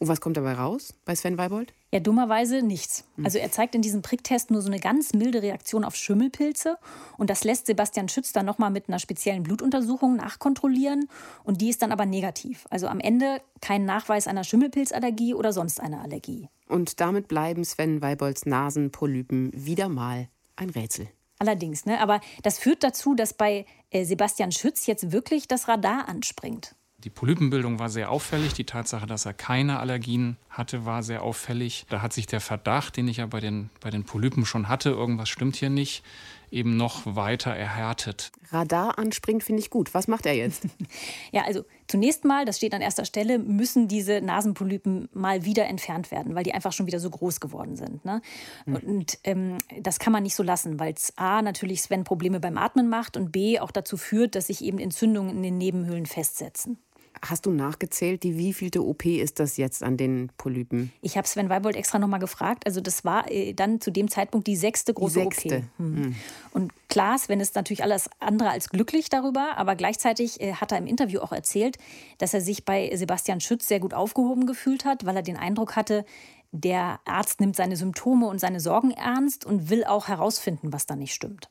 [0.00, 1.74] Und was kommt dabei raus bei Sven Weibold?
[1.92, 3.04] Ja, dummerweise nichts.
[3.22, 6.78] Also er zeigt in diesem Pricktest nur so eine ganz milde Reaktion auf Schimmelpilze
[7.18, 11.06] und das lässt Sebastian Schütz dann nochmal mit einer speziellen Blutuntersuchung nachkontrollieren
[11.44, 12.66] und die ist dann aber negativ.
[12.70, 16.48] Also am Ende kein Nachweis einer Schimmelpilzallergie oder sonst einer Allergie.
[16.66, 21.08] Und damit bleiben Sven Weibolds Nasenpolypen wieder mal ein Rätsel.
[21.38, 22.00] Allerdings, ne?
[22.00, 26.74] aber das führt dazu, dass bei äh, Sebastian Schütz jetzt wirklich das Radar anspringt.
[27.04, 28.52] Die Polypenbildung war sehr auffällig.
[28.54, 31.86] Die Tatsache, dass er keine Allergien hatte, war sehr auffällig.
[31.88, 34.90] Da hat sich der Verdacht, den ich ja bei den, bei den Polypen schon hatte,
[34.90, 36.02] irgendwas stimmt hier nicht,
[36.50, 38.32] eben noch weiter erhärtet.
[38.50, 39.94] Radar anspringt, finde ich gut.
[39.94, 40.66] Was macht er jetzt?
[41.32, 46.10] ja, also zunächst mal, das steht an erster Stelle, müssen diese Nasenpolypen mal wieder entfernt
[46.10, 48.04] werden, weil die einfach schon wieder so groß geworden sind.
[48.04, 48.20] Ne?
[48.66, 48.76] Mhm.
[48.76, 52.58] Und ähm, das kann man nicht so lassen, weil es A natürlich Sven Probleme beim
[52.58, 56.78] Atmen macht und B auch dazu führt, dass sich eben Entzündungen in den Nebenhöhlen festsetzen.
[57.22, 60.90] Hast du nachgezählt, die wievielte OP ist das jetzt an den Polypen?
[61.02, 62.64] Ich habe Sven Weibold extra nochmal gefragt.
[62.66, 65.56] Also das war äh, dann zu dem Zeitpunkt die sechste große die sechste.
[65.56, 65.62] OP.
[65.78, 65.96] Hm.
[65.96, 66.16] Hm.
[66.52, 70.78] Und klar, Sven ist natürlich alles andere als glücklich darüber, aber gleichzeitig äh, hat er
[70.78, 71.76] im Interview auch erzählt,
[72.18, 75.76] dass er sich bei Sebastian Schütz sehr gut aufgehoben gefühlt hat, weil er den Eindruck
[75.76, 76.06] hatte,
[76.52, 80.96] der Arzt nimmt seine Symptome und seine Sorgen ernst und will auch herausfinden, was da
[80.96, 81.50] nicht stimmt.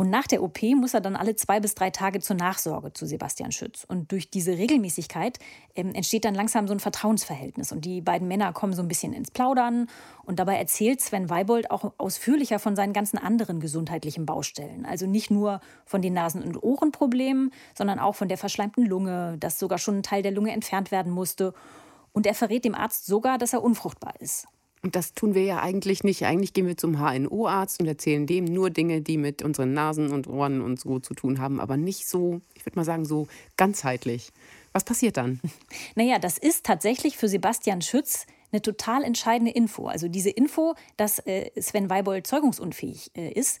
[0.00, 3.04] Und nach der OP muss er dann alle zwei bis drei Tage zur Nachsorge zu
[3.04, 3.84] Sebastian Schütz.
[3.84, 5.38] Und durch diese Regelmäßigkeit
[5.74, 7.70] ähm, entsteht dann langsam so ein Vertrauensverhältnis.
[7.70, 9.88] Und die beiden Männer kommen so ein bisschen ins Plaudern.
[10.24, 14.86] Und dabei erzählt Sven Weibold auch ausführlicher von seinen ganzen anderen gesundheitlichen Baustellen.
[14.86, 19.58] Also nicht nur von den Nasen- und Ohrenproblemen, sondern auch von der verschleimten Lunge, dass
[19.58, 21.52] sogar schon ein Teil der Lunge entfernt werden musste.
[22.12, 24.46] Und er verrät dem Arzt sogar, dass er unfruchtbar ist.
[24.82, 26.24] Und das tun wir ja eigentlich nicht.
[26.24, 30.26] Eigentlich gehen wir zum HNO-Arzt und erzählen dem nur Dinge, die mit unseren Nasen und
[30.26, 34.32] Ohren und so zu tun haben, aber nicht so, ich würde mal sagen, so ganzheitlich.
[34.72, 35.40] Was passiert dann?
[35.96, 39.86] Naja, das ist tatsächlich für Sebastian Schütz eine total entscheidende Info.
[39.86, 43.60] Also diese Info, dass äh, Sven Weibold zeugungsunfähig äh, ist.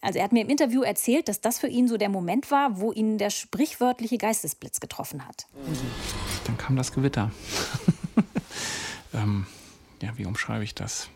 [0.00, 2.80] Also er hat mir im Interview erzählt, dass das für ihn so der Moment war,
[2.80, 5.46] wo ihn der sprichwörtliche Geistesblitz getroffen hat.
[6.46, 7.30] Dann kam das Gewitter.
[9.14, 9.46] ähm,
[10.02, 11.10] ja, wie umschreibe ich das?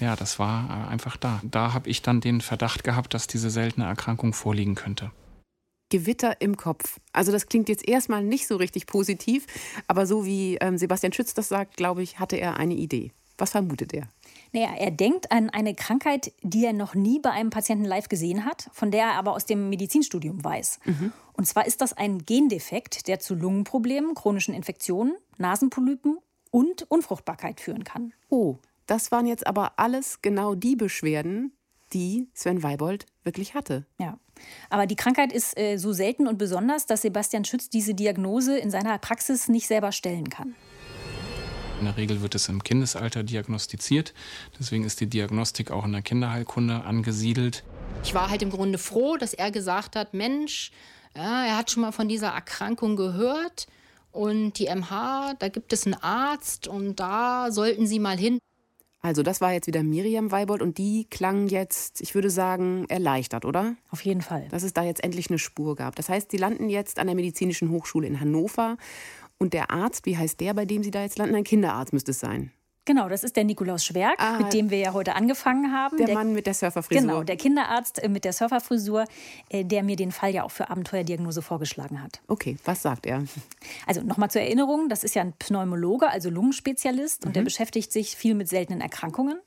[0.00, 1.40] ja, das war äh, einfach da.
[1.42, 5.10] Da habe ich dann den Verdacht gehabt, dass diese seltene Erkrankung vorliegen könnte.
[5.88, 6.98] Gewitter im Kopf.
[7.12, 9.46] Also das klingt jetzt erstmal nicht so richtig positiv,
[9.86, 13.12] aber so wie ähm, Sebastian Schütz das sagt, glaube ich, hatte er eine Idee.
[13.38, 14.08] Was vermutet er?
[14.52, 18.44] Naja, er denkt an eine Krankheit, die er noch nie bei einem Patienten live gesehen
[18.44, 20.80] hat, von der er aber aus dem Medizinstudium weiß.
[20.86, 21.12] Mhm.
[21.34, 26.16] Und zwar ist das ein Gendefekt, der zu Lungenproblemen, chronischen Infektionen, Nasenpolypen
[26.56, 28.14] und Unfruchtbarkeit führen kann.
[28.30, 31.52] Oh, das waren jetzt aber alles genau die Beschwerden,
[31.92, 33.84] die Sven Weibold wirklich hatte.
[33.98, 34.18] Ja.
[34.70, 38.70] Aber die Krankheit ist äh, so selten und besonders, dass Sebastian Schütz diese Diagnose in
[38.70, 40.54] seiner Praxis nicht selber stellen kann.
[41.80, 44.14] In der Regel wird es im Kindesalter diagnostiziert.
[44.58, 47.64] Deswegen ist die Diagnostik auch in der Kinderheilkunde angesiedelt.
[48.02, 50.72] Ich war halt im Grunde froh, dass er gesagt hat, Mensch,
[51.14, 53.66] ja, er hat schon mal von dieser Erkrankung gehört
[54.16, 58.38] und die MH, da gibt es einen Arzt und da sollten Sie mal hin.
[59.00, 63.44] Also das war jetzt wieder Miriam Weibold und die klang jetzt, ich würde sagen, erleichtert,
[63.44, 63.76] oder?
[63.90, 64.48] Auf jeden Fall.
[64.50, 65.94] Dass es da jetzt endlich eine Spur gab.
[65.94, 68.76] Das heißt, sie landen jetzt an der Medizinischen Hochschule in Hannover
[69.38, 71.36] und der Arzt, wie heißt der, bei dem Sie da jetzt landen?
[71.36, 72.50] Ein Kinderarzt müsste es sein.
[72.86, 75.96] Genau, das ist der Nikolaus Schwerk, ah, mit dem wir ja heute angefangen haben.
[75.96, 77.00] Der, der Mann mit der Surferfrisur.
[77.00, 79.04] Genau, der Kinderarzt äh, mit der Surferfrisur,
[79.48, 82.20] äh, der mir den Fall ja auch für Abenteuerdiagnose vorgeschlagen hat.
[82.28, 83.24] Okay, was sagt er?
[83.86, 87.34] Also nochmal zur Erinnerung, das ist ja ein Pneumologe, also Lungenspezialist, und mhm.
[87.34, 89.40] der beschäftigt sich viel mit seltenen Erkrankungen.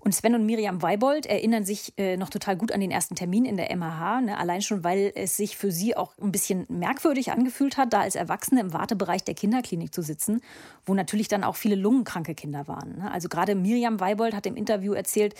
[0.00, 3.44] Und Sven und Miriam Weibold erinnern sich äh, noch total gut an den ersten Termin
[3.44, 4.38] in der MH, ne?
[4.38, 8.14] allein schon, weil es sich für sie auch ein bisschen merkwürdig angefühlt hat, da als
[8.14, 10.40] Erwachsene im Wartebereich der Kinderklinik zu sitzen,
[10.86, 12.98] wo natürlich dann auch viele lungenkranke Kinder waren.
[12.98, 13.10] Ne?
[13.10, 15.34] Also gerade Miriam Weibold hat im Interview erzählt,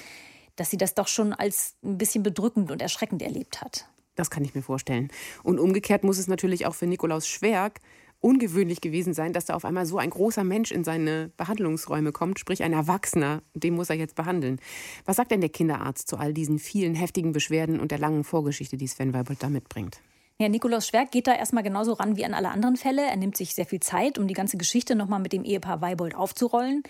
[0.57, 3.89] dass sie das doch schon als ein bisschen bedrückend und erschreckend erlebt hat.
[4.17, 5.11] Das kann ich mir vorstellen.
[5.45, 7.79] Und umgekehrt muss es natürlich auch für Nikolaus Schwerk
[8.21, 12.39] ungewöhnlich gewesen sein, dass da auf einmal so ein großer Mensch in seine Behandlungsräume kommt,
[12.39, 14.61] sprich ein Erwachsener, den muss er jetzt behandeln.
[15.05, 18.77] Was sagt denn der Kinderarzt zu all diesen vielen heftigen Beschwerden und der langen Vorgeschichte,
[18.77, 20.01] die Sven Weibold da mitbringt?
[20.41, 23.03] Ja, Nikolaus Schwerk geht da erstmal genauso ran wie an alle anderen Fälle.
[23.03, 26.15] Er nimmt sich sehr viel Zeit, um die ganze Geschichte nochmal mit dem Ehepaar Weibold
[26.15, 26.85] aufzurollen,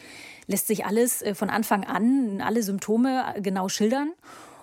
[0.47, 4.13] lässt sich alles äh, von Anfang an, alle Symptome äh, genau schildern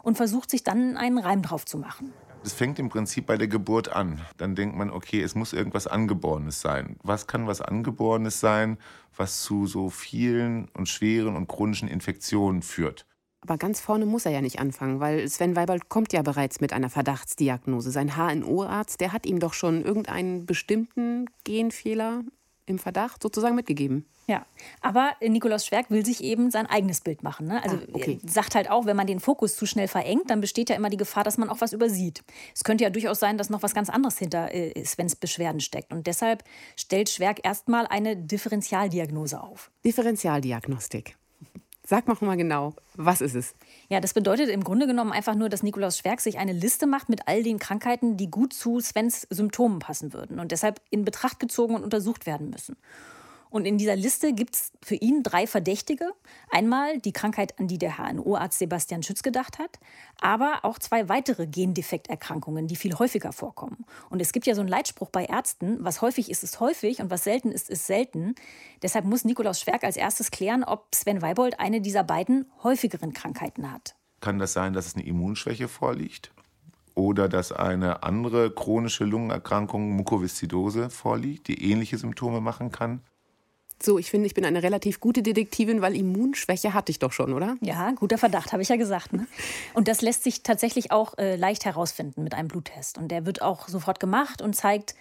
[0.03, 2.13] und versucht sich dann einen Reim drauf zu machen.
[2.45, 4.21] Es fängt im Prinzip bei der Geburt an.
[4.37, 6.95] Dann denkt man, okay, es muss irgendwas Angeborenes sein.
[7.01, 8.77] Was kann was Angeborenes sein,
[9.17, 13.07] was zu so vielen und schweren und chronischen Infektionen führt?
[13.41, 16.71] Aber ganz vorne muss er ja nicht anfangen, weil Sven Weibold kommt ja bereits mit
[16.71, 17.89] einer Verdachtsdiagnose.
[17.89, 22.21] Sein HNO-Arzt, der hat ihm doch schon irgendeinen bestimmten Genfehler
[22.65, 24.05] im Verdacht sozusagen mitgegeben.
[24.27, 24.45] Ja,
[24.81, 27.45] aber Nikolaus Schwerk will sich eben sein eigenes Bild machen.
[27.47, 27.61] Ne?
[27.63, 28.19] Also ah, okay.
[28.25, 30.97] sagt halt auch, wenn man den Fokus zu schnell verengt, dann besteht ja immer die
[30.97, 32.23] Gefahr, dass man auch was übersieht.
[32.55, 35.93] Es könnte ja durchaus sein, dass noch was ganz anderes hinter äh, Svens Beschwerden steckt.
[35.93, 36.43] Und deshalb
[36.75, 39.69] stellt Schwerk erstmal eine Differentialdiagnose auf.
[39.83, 41.17] Differentialdiagnostik.
[41.87, 43.53] Sag mal mal genau, was ist es?
[43.89, 47.09] Ja, das bedeutet im Grunde genommen einfach nur, dass Nikolaus Schwerk sich eine Liste macht
[47.09, 51.39] mit all den Krankheiten, die gut zu Svens Symptomen passen würden und deshalb in Betracht
[51.39, 52.75] gezogen und untersucht werden müssen.
[53.49, 56.11] Und in dieser Liste gibt es für ihn drei Verdächtige.
[56.49, 59.79] Einmal die Krankheit, an die der HNO-Arzt Sebastian Schütz gedacht hat,
[60.19, 63.85] aber auch zwei weitere Gendefekterkrankungen, die viel häufiger vorkommen.
[64.09, 67.09] Und es gibt ja so einen Leitspruch bei Ärzten, was häufig ist, ist häufig und
[67.09, 68.35] was selten ist, ist selten.
[68.81, 73.71] Deshalb muss Nikolaus Schwerk als erstes klären, ob Sven Weibold eine dieser beiden häufigeren Krankheiten
[73.71, 73.95] hat.
[74.21, 76.31] Kann das sein, dass es eine Immunschwäche vorliegt?
[76.95, 83.01] Oder dass eine andere chronische Lungenerkrankung, Mukoviszidose, vorliegt, die ähnliche Symptome machen kann?
[83.81, 87.33] So, ich finde, ich bin eine relativ gute Detektivin, weil Immunschwäche hatte ich doch schon,
[87.33, 87.57] oder?
[87.61, 89.13] Ja, guter Verdacht, habe ich ja gesagt.
[89.13, 89.27] Ne?
[89.73, 92.97] Und das lässt sich tatsächlich auch äh, leicht herausfinden mit einem Bluttest.
[92.97, 94.95] Und der wird auch sofort gemacht und zeigt,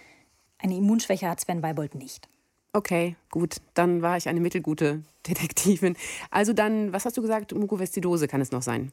[0.58, 2.28] eine Immunschwäche hat Sven Weibold nicht.
[2.72, 3.58] Okay, gut.
[3.74, 5.96] Dann war ich eine mittelgute Detektivin.
[6.30, 7.54] Also dann, was hast du gesagt?
[7.54, 8.92] Mukoviszidose kann es noch sein.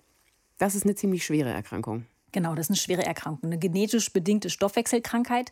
[0.60, 2.06] Das ist eine ziemlich schwere Erkrankung.
[2.32, 3.50] Genau, das ist eine schwere Erkrankung.
[3.50, 5.52] Eine genetisch bedingte Stoffwechselkrankheit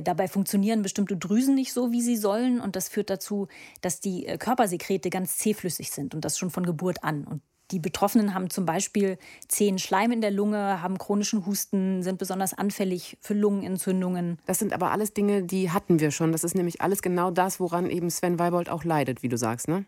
[0.00, 2.60] dabei funktionieren bestimmte Drüsen nicht so, wie sie sollen.
[2.60, 3.48] Und das führt dazu,
[3.80, 7.24] dass die äh, Körpersekrete ganz zähflüssig sind und das schon von Geburt an.
[7.24, 12.18] Und die Betroffenen haben zum Beispiel zähen Schleim in der Lunge, haben chronischen Husten, sind
[12.18, 14.38] besonders anfällig für Lungenentzündungen.
[14.46, 16.32] Das sind aber alles Dinge, die hatten wir schon.
[16.32, 19.68] Das ist nämlich alles genau das, woran eben Sven Weibold auch leidet, wie du sagst,
[19.68, 19.84] ne?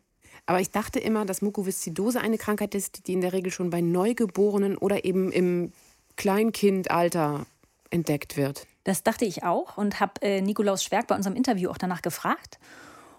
[0.46, 3.80] Aber ich dachte immer, dass Mukoviszidose eine Krankheit ist, die in der Regel schon bei
[3.80, 5.72] Neugeborenen oder eben im
[6.16, 7.46] Kleinkindalter
[7.94, 8.66] entdeckt wird.
[8.82, 12.58] Das dachte ich auch und habe äh, Nikolaus Schwerk bei unserem Interview auch danach gefragt.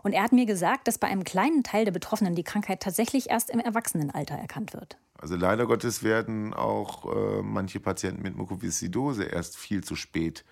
[0.03, 3.31] Und er hat mir gesagt, dass bei einem kleinen Teil der Betroffenen die Krankheit tatsächlich
[3.31, 4.99] erst im Erwachsenenalter erkannt wird.
[5.17, 10.45] Also leider Gottes werden auch äh, manche Patienten mit Mukoviszidose erst viel zu spät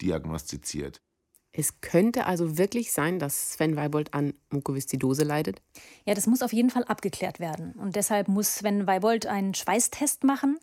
[0.00, 1.00] diagnostiziert.
[1.52, 5.60] Es könnte also wirklich sein, dass Sven Weibold an Mukoviszidose leidet?
[6.04, 7.72] Ja, das muss auf jeden Fall abgeklärt werden.
[7.72, 10.58] Und deshalb muss Sven Weibold einen Schweißtest machen.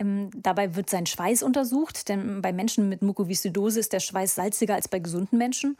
[0.00, 4.74] Ähm, dabei wird sein Schweiß untersucht, denn bei Menschen mit Mukoviszidose ist der Schweiß salziger
[4.74, 5.76] als bei gesunden Menschen.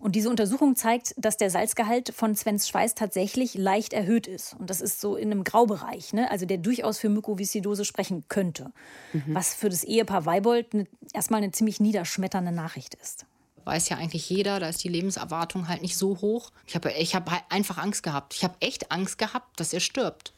[0.00, 4.54] Und diese Untersuchung zeigt, dass der Salzgehalt von Svens Schweiß tatsächlich leicht erhöht ist.
[4.58, 6.30] Und das ist so in einem Graubereich, ne?
[6.30, 8.72] also der durchaus für Mukoviszidose sprechen könnte.
[9.12, 9.34] Mhm.
[9.34, 13.26] Was für das Ehepaar Weibold ne, erstmal eine ziemlich niederschmetternde Nachricht ist
[13.66, 16.50] weiß ja eigentlich jeder, da ist die Lebenserwartung halt nicht so hoch.
[16.66, 18.34] Ich habe ich hab halt einfach Angst gehabt.
[18.34, 20.32] Ich habe echt Angst gehabt, dass er stirbt.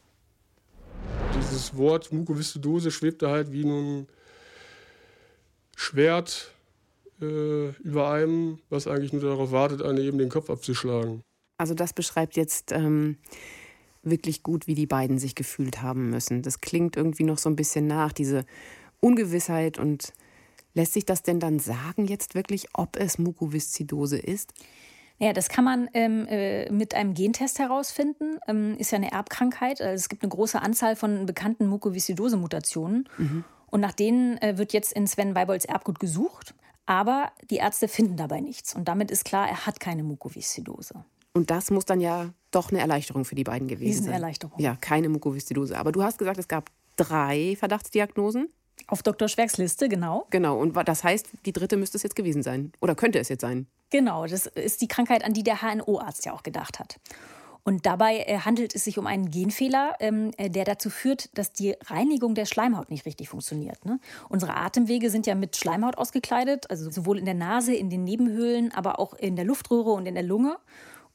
[1.37, 4.07] Dieses Wort Mukoviszidose schwebte halt wie ein
[5.77, 6.53] Schwert
[7.21, 11.23] äh, über einem, was eigentlich nur darauf wartet, einen eben den Kopf abzuschlagen.
[11.59, 13.17] Also das beschreibt jetzt ähm,
[14.03, 16.43] wirklich gut, wie die beiden sich gefühlt haben müssen.
[16.43, 18.45] Das klingt irgendwie noch so ein bisschen nach, diese
[19.01, 20.13] Ungewissheit und
[20.75, 24.55] Lässt sich das denn dann sagen jetzt wirklich, ob es Mukoviszidose ist?
[25.23, 28.41] Ja, das kann man ähm, äh, mit einem Gentest herausfinden.
[28.49, 29.81] Ähm, ist ja eine Erbkrankheit.
[29.81, 33.09] Also es gibt eine große Anzahl von bekannten Mukoviszidose-Mutationen.
[33.19, 33.45] Mhm.
[33.71, 36.57] Und nach denen äh, wird jetzt in Sven Weibolds Erbgut gesucht.
[36.87, 38.75] Aber die Ärzte finden dabei nichts.
[38.75, 41.05] Und damit ist klar, er hat keine Mukoviszidose.
[41.35, 44.15] Und das muss dann ja doch eine Erleichterung für die beiden gewesen sein.
[44.15, 44.59] Erleichterung.
[44.61, 45.79] Ja, keine Mukoviszidose.
[45.79, 48.49] Aber du hast gesagt, es gab drei Verdachtsdiagnosen.
[48.87, 49.29] Auf Dr.
[49.29, 50.27] Schwerks Liste, genau.
[50.31, 52.73] Genau, und das heißt, die dritte müsste es jetzt gewesen sein.
[52.81, 53.67] Oder könnte es jetzt sein?
[53.91, 56.99] Genau, das ist die Krankheit, an die der HNO-Arzt ja auch gedacht hat.
[57.65, 61.53] Und dabei äh, handelt es sich um einen Genfehler, ähm, äh, der dazu führt, dass
[61.53, 63.85] die Reinigung der Schleimhaut nicht richtig funktioniert.
[63.85, 64.01] Ne?
[64.29, 68.73] Unsere Atemwege sind ja mit Schleimhaut ausgekleidet, also sowohl in der Nase, in den Nebenhöhlen,
[68.73, 70.57] aber auch in der Luftröhre und in der Lunge.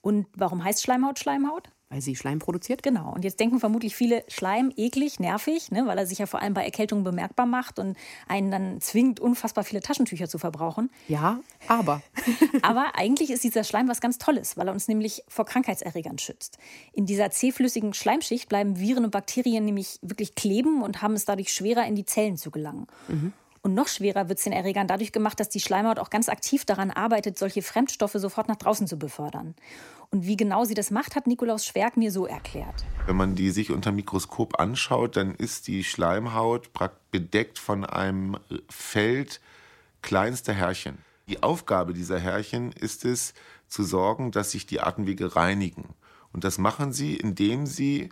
[0.02, 1.70] Und warum heißt Schleimhaut Schleimhaut?
[1.90, 2.84] Weil sie Schleim produziert?
[2.84, 3.14] Genau.
[3.14, 6.54] Und jetzt denken vermutlich viele, Schleim eklig, nervig, ne, weil er sich ja vor allem
[6.54, 7.96] bei Erkältungen bemerkbar macht und
[8.28, 10.90] einen dann zwingt, unfassbar viele Taschentücher zu verbrauchen.
[11.08, 12.02] Ja, aber.
[12.62, 16.58] aber eigentlich ist dieser Schleim was ganz Tolles, weil er uns nämlich vor Krankheitserregern schützt.
[16.92, 21.54] In dieser zähflüssigen Schleimschicht bleiben Viren und Bakterien nämlich wirklich kleben und haben es dadurch
[21.54, 22.88] schwerer, in die Zellen zu gelangen.
[23.08, 23.32] Mhm.
[23.68, 26.64] Und noch schwerer wird es den Erregern dadurch gemacht, dass die Schleimhaut auch ganz aktiv
[26.64, 29.56] daran arbeitet, solche Fremdstoffe sofort nach draußen zu befördern.
[30.12, 32.86] Und wie genau sie das macht, hat Nikolaus Schwerk mir so erklärt.
[33.06, 36.70] Wenn man die sich unter Mikroskop anschaut, dann ist die Schleimhaut
[37.12, 38.38] bedeckt von einem
[38.70, 39.42] Feld
[40.02, 41.00] kleinster Härchen.
[41.28, 43.34] Die Aufgabe dieser Härchen ist es,
[43.68, 45.90] zu sorgen, dass sich die Atemwege reinigen.
[46.32, 48.10] Und das machen sie, indem sie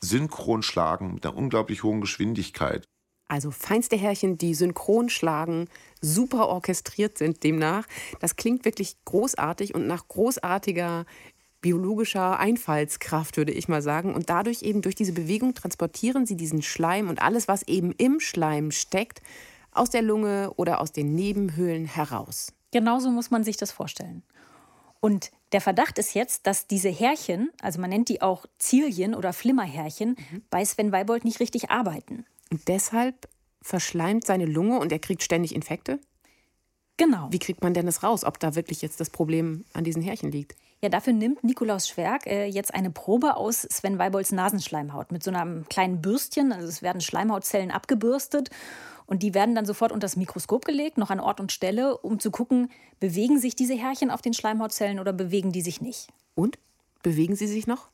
[0.00, 2.88] synchron schlagen mit einer unglaublich hohen Geschwindigkeit.
[3.32, 5.66] Also feinste Härchen, die synchron schlagen,
[6.02, 7.86] super orchestriert sind demnach.
[8.20, 11.06] Das klingt wirklich großartig und nach großartiger
[11.62, 14.14] biologischer Einfallskraft, würde ich mal sagen.
[14.14, 18.20] Und dadurch eben durch diese Bewegung transportieren sie diesen Schleim und alles, was eben im
[18.20, 19.22] Schleim steckt,
[19.70, 22.52] aus der Lunge oder aus den Nebenhöhlen heraus.
[22.70, 24.24] Genauso muss man sich das vorstellen.
[25.00, 29.32] Und der Verdacht ist jetzt, dass diese Härchen, also man nennt die auch Zilien oder
[29.32, 30.42] Flimmerhärchen, mhm.
[30.50, 32.26] bei Sven Weibold nicht richtig arbeiten.
[32.52, 33.30] Und deshalb
[33.62, 35.98] verschleimt seine Lunge und er kriegt ständig Infekte?
[36.98, 37.28] Genau.
[37.30, 40.30] Wie kriegt man denn das raus, ob da wirklich jetzt das Problem an diesen Härchen
[40.30, 40.54] liegt?
[40.82, 45.30] Ja, dafür nimmt Nikolaus Schwerk äh, jetzt eine Probe aus Sven Weibolds Nasenschleimhaut mit so
[45.30, 46.52] einem kleinen Bürstchen.
[46.52, 48.50] Also es werden Schleimhautzellen abgebürstet
[49.06, 52.20] und die werden dann sofort unter das Mikroskop gelegt, noch an Ort und Stelle, um
[52.20, 56.08] zu gucken, bewegen sich diese Härchen auf den Schleimhautzellen oder bewegen die sich nicht.
[56.34, 56.58] Und?
[57.02, 57.88] Bewegen sie sich noch?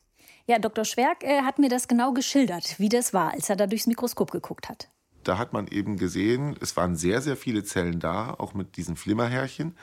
[0.49, 0.83] Ja, Dr.
[0.83, 4.31] Schwerk äh, hat mir das genau geschildert, wie das war, als er da durchs Mikroskop
[4.31, 4.89] geguckt hat.
[5.23, 8.95] Da hat man eben gesehen, es waren sehr, sehr viele Zellen da, auch mit diesen
[8.95, 9.77] Flimmerhärchen.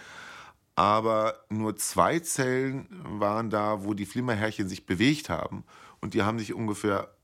[0.74, 5.62] Aber nur zwei Zellen waren da, wo die Flimmerhärchen sich bewegt haben.
[6.00, 7.14] Und die haben sich ungefähr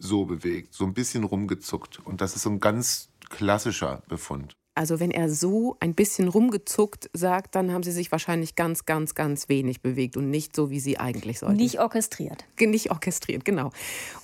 [0.00, 2.00] so bewegt, so ein bisschen rumgezuckt.
[2.00, 4.56] Und das ist so ein ganz klassischer Befund.
[4.74, 9.14] Also wenn er so ein bisschen rumgezuckt sagt, dann haben sie sich wahrscheinlich ganz, ganz,
[9.14, 11.56] ganz wenig bewegt und nicht so, wie sie eigentlich sollten.
[11.56, 12.44] Nicht orchestriert.
[12.58, 13.70] Nicht orchestriert, genau.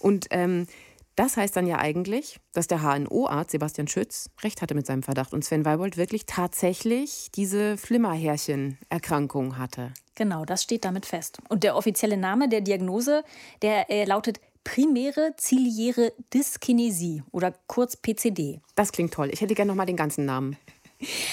[0.01, 0.67] Und ähm,
[1.17, 5.35] das heißt dann ja eigentlich, dass der HNO-Arzt Sebastian Schütz recht hatte mit seinem Verdacht
[5.35, 9.93] und Sven Weibold wirklich tatsächlich diese Flimmerhärchen-Erkrankung hatte.
[10.15, 11.39] Genau, das steht damit fest.
[11.49, 13.23] Und der offizielle Name der Diagnose,
[13.63, 18.61] der äh, lautet primäre ziliäre Dyskinesie oder kurz PCD.
[18.75, 19.31] Das klingt toll.
[19.33, 20.57] Ich hätte gerne noch mal den ganzen Namen.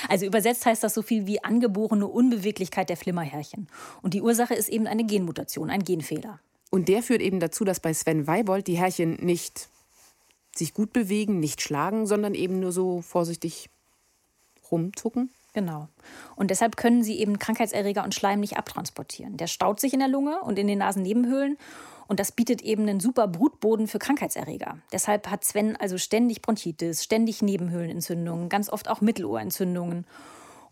[0.07, 3.67] Also übersetzt heißt das so viel wie angeborene Unbeweglichkeit der Flimmerhärchen.
[4.01, 6.39] Und die Ursache ist eben eine Genmutation, ein Genfehler.
[6.69, 9.69] Und der führt eben dazu, dass bei Sven Weibold die Härchen nicht
[10.55, 13.69] sich gut bewegen, nicht schlagen, sondern eben nur so vorsichtig
[14.71, 15.29] rumzucken.
[15.53, 15.87] Genau.
[16.35, 19.37] Und deshalb können sie eben Krankheitserreger und Schleim nicht abtransportieren.
[19.37, 21.57] Der staut sich in der Lunge und in den Nasennebenhöhlen
[22.07, 24.79] und das bietet eben einen super Brutboden für Krankheitserreger.
[24.91, 30.05] Deshalb hat Sven also ständig Bronchitis, ständig Nebenhöhlenentzündungen, ganz oft auch Mittelohrentzündungen.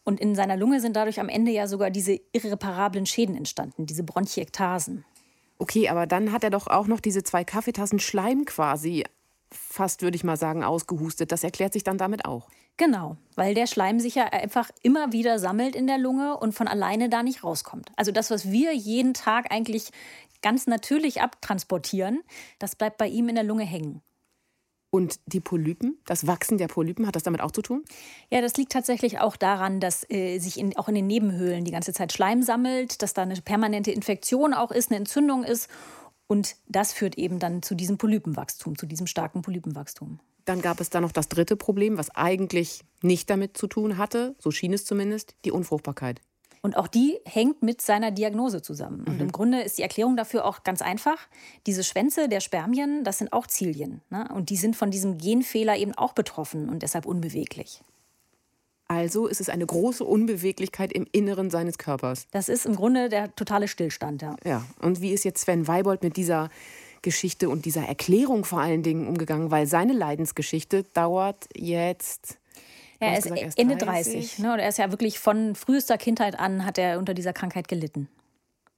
[0.04, 4.04] Und in seiner Lunge sind dadurch am Ende ja sogar diese irreparablen Schäden entstanden, diese
[4.04, 5.04] Bronchiektasen.
[5.58, 9.06] Okay, aber dann hat er doch auch noch diese zwei Kaffeetassen Schleim quasi
[9.52, 11.32] fast, würde ich mal sagen, ausgehustet.
[11.32, 12.50] Das erklärt sich dann damit auch.
[12.78, 16.68] Genau, weil der Schleim sich ja einfach immer wieder sammelt in der Lunge und von
[16.68, 17.90] alleine da nicht rauskommt.
[17.96, 19.92] Also das, was wir jeden Tag eigentlich
[20.46, 22.22] ganz natürlich abtransportieren,
[22.60, 24.04] das bleibt bei ihm in der Lunge hängen.
[24.92, 27.84] Und die Polypen, das Wachsen der Polypen, hat das damit auch zu tun?
[28.30, 31.72] Ja, das liegt tatsächlich auch daran, dass äh, sich in, auch in den Nebenhöhlen die
[31.72, 35.68] ganze Zeit Schleim sammelt, dass da eine permanente Infektion auch ist, eine Entzündung ist.
[36.28, 40.20] Und das führt eben dann zu diesem Polypenwachstum, zu diesem starken Polypenwachstum.
[40.46, 44.36] Dann gab es da noch das dritte Problem, was eigentlich nicht damit zu tun hatte,
[44.38, 46.22] so schien es zumindest, die Unfruchtbarkeit.
[46.66, 49.06] Und auch die hängt mit seiner Diagnose zusammen.
[49.08, 49.32] Und im mhm.
[49.32, 51.20] Grunde ist die Erklärung dafür auch ganz einfach.
[51.68, 54.02] Diese Schwänze der Spermien, das sind auch Zilien.
[54.10, 54.28] Ne?
[54.34, 57.82] Und die sind von diesem Genfehler eben auch betroffen und deshalb unbeweglich.
[58.88, 62.26] Also ist es eine große Unbeweglichkeit im Inneren seines Körpers.
[62.32, 64.36] Das ist im Grunde der totale Stillstand, ja.
[64.44, 66.50] Ja, und wie ist jetzt Sven Weibold mit dieser
[67.04, 69.52] Geschichte und dieser Erklärung vor allen Dingen umgegangen?
[69.52, 72.40] Weil seine Leidensgeschichte dauert jetzt
[73.00, 74.14] er ist gesagt, Ende 30.
[74.14, 74.62] 30 ne?
[74.62, 78.08] Er ist ja wirklich von frühester Kindheit an hat er unter dieser Krankheit gelitten.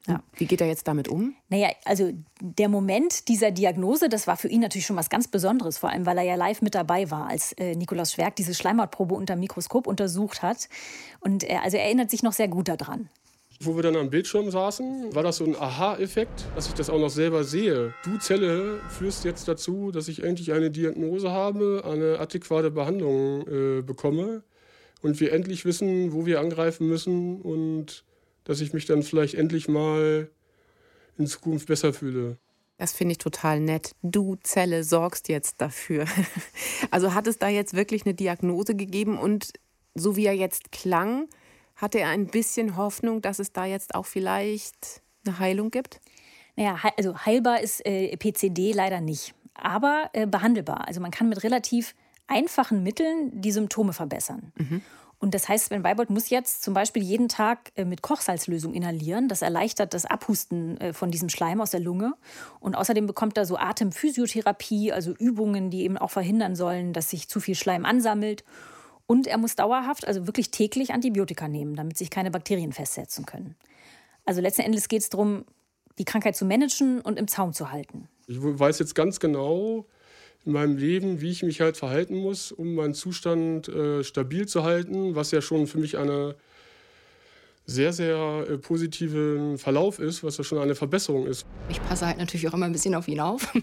[0.08, 0.24] Ja.
[0.38, 1.36] Wie geht er jetzt damit um?
[1.50, 5.78] Naja, also der Moment dieser Diagnose, das war für ihn natürlich schon was ganz Besonderes,
[5.78, 9.16] vor allem weil er ja live mit dabei war, als äh, Nikolaus Schwerk diese Schleimhautprobe
[9.16, 10.70] unter dem Mikroskop untersucht hat.
[11.20, 13.10] Und er, also er erinnert sich noch sehr gut daran.
[13.60, 17.00] Wo wir dann am Bildschirm saßen, war das so ein Aha-Effekt, dass ich das auch
[17.00, 17.94] noch selber sehe.
[18.04, 23.82] Du Zelle führst jetzt dazu, dass ich endlich eine Diagnose habe, eine adäquate Behandlung äh,
[23.82, 24.44] bekomme
[25.02, 28.04] und wir endlich wissen, wo wir angreifen müssen und
[28.44, 30.30] dass ich mich dann vielleicht endlich mal
[31.18, 32.38] in Zukunft besser fühle.
[32.78, 33.96] Das finde ich total nett.
[34.04, 36.06] Du Zelle sorgst jetzt dafür.
[36.92, 39.52] Also hat es da jetzt wirklich eine Diagnose gegeben und
[39.94, 41.28] so wie er jetzt klang,
[41.78, 46.02] hatte er ein bisschen Hoffnung, dass es da jetzt auch vielleicht eine Heilung gibt?
[46.56, 50.88] Naja, also heilbar ist äh, PCD leider nicht, aber äh, behandelbar.
[50.88, 51.96] Also man kann mit relativ
[52.28, 54.52] einfachen Mitteln die Symptome verbessern.
[54.58, 54.82] Mhm.
[55.20, 59.28] Und das heißt, Sven Weibold muss jetzt zum Beispiel jeden Tag äh, mit Kochsalzlösung inhalieren.
[59.28, 62.14] Das erleichtert das Abhusten äh, von diesem Schleim aus der Lunge.
[62.60, 67.28] Und außerdem bekommt er so Atemphysiotherapie, also Übungen, die eben auch verhindern sollen, dass sich
[67.30, 68.44] zu viel Schleim ansammelt.
[69.08, 73.56] Und er muss dauerhaft, also wirklich täglich Antibiotika nehmen, damit sich keine Bakterien festsetzen können.
[74.26, 75.46] Also letzten Endes geht es darum,
[75.98, 78.10] die Krankheit zu managen und im Zaum zu halten.
[78.28, 79.86] Ich weiß jetzt ganz genau
[80.46, 84.64] in meinem Leben, wie ich mich halt verhalten muss, um meinen Zustand äh, stabil zu
[84.64, 86.36] halten, was ja schon für mich eine
[87.66, 91.46] sehr, sehr äh, positiven Verlauf ist, was ja schon eine Verbesserung ist.
[91.70, 93.54] Ich passe halt natürlich auch immer ein bisschen auf ihn auf,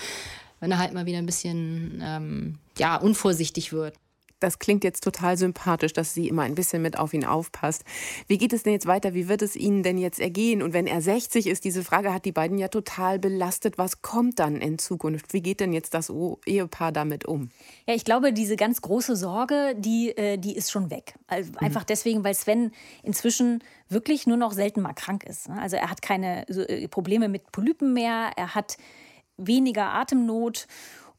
[0.60, 3.94] wenn er halt mal wieder ein bisschen ähm, ja, unvorsichtig wird
[4.40, 7.84] das klingt jetzt total sympathisch, dass sie immer ein bisschen mit auf ihn aufpasst.
[8.26, 9.14] Wie geht es denn jetzt weiter?
[9.14, 10.62] Wie wird es Ihnen denn jetzt ergehen?
[10.62, 13.78] Und wenn er 60 ist, diese Frage hat die beiden ja total belastet.
[13.78, 15.32] Was kommt dann in Zukunft?
[15.32, 16.12] Wie geht denn jetzt das
[16.46, 17.50] Ehepaar damit um?
[17.86, 21.14] Ja, ich glaube, diese ganz große Sorge, die, äh, die ist schon weg.
[21.26, 21.58] Also mhm.
[21.58, 22.72] einfach deswegen, weil Sven
[23.02, 25.48] inzwischen wirklich nur noch selten mal krank ist.
[25.48, 25.60] Ne?
[25.60, 28.76] Also er hat keine äh, Probleme mit Polypen mehr, er hat
[29.36, 30.66] weniger Atemnot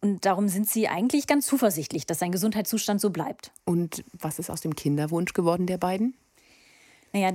[0.02, 3.52] und darum sind sie eigentlich ganz zuversichtlich, dass sein Gesundheitszustand so bleibt.
[3.66, 6.16] Und was ist aus dem Kinderwunsch geworden der beiden?
[7.12, 7.34] Naja,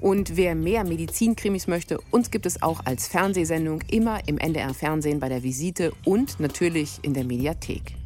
[0.00, 5.18] Und wer mehr Medizinkrimis möchte, uns gibt es auch als Fernsehsendung immer im NDR Fernsehen
[5.20, 7.96] bei der Visite und natürlich in der Mediathek.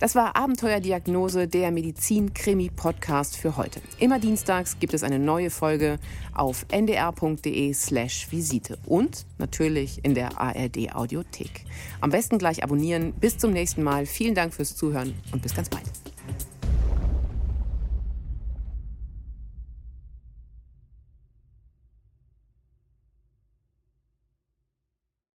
[0.00, 3.80] Das war Abenteuerdiagnose, der Medizin-Krimi-Podcast für heute.
[3.98, 5.98] Immer dienstags gibt es eine neue Folge
[6.34, 11.64] auf ndr.de/slash Visite und natürlich in der ARD-Audiothek.
[12.00, 13.12] Am besten gleich abonnieren.
[13.12, 14.06] Bis zum nächsten Mal.
[14.06, 15.84] Vielen Dank fürs Zuhören und bis ganz bald.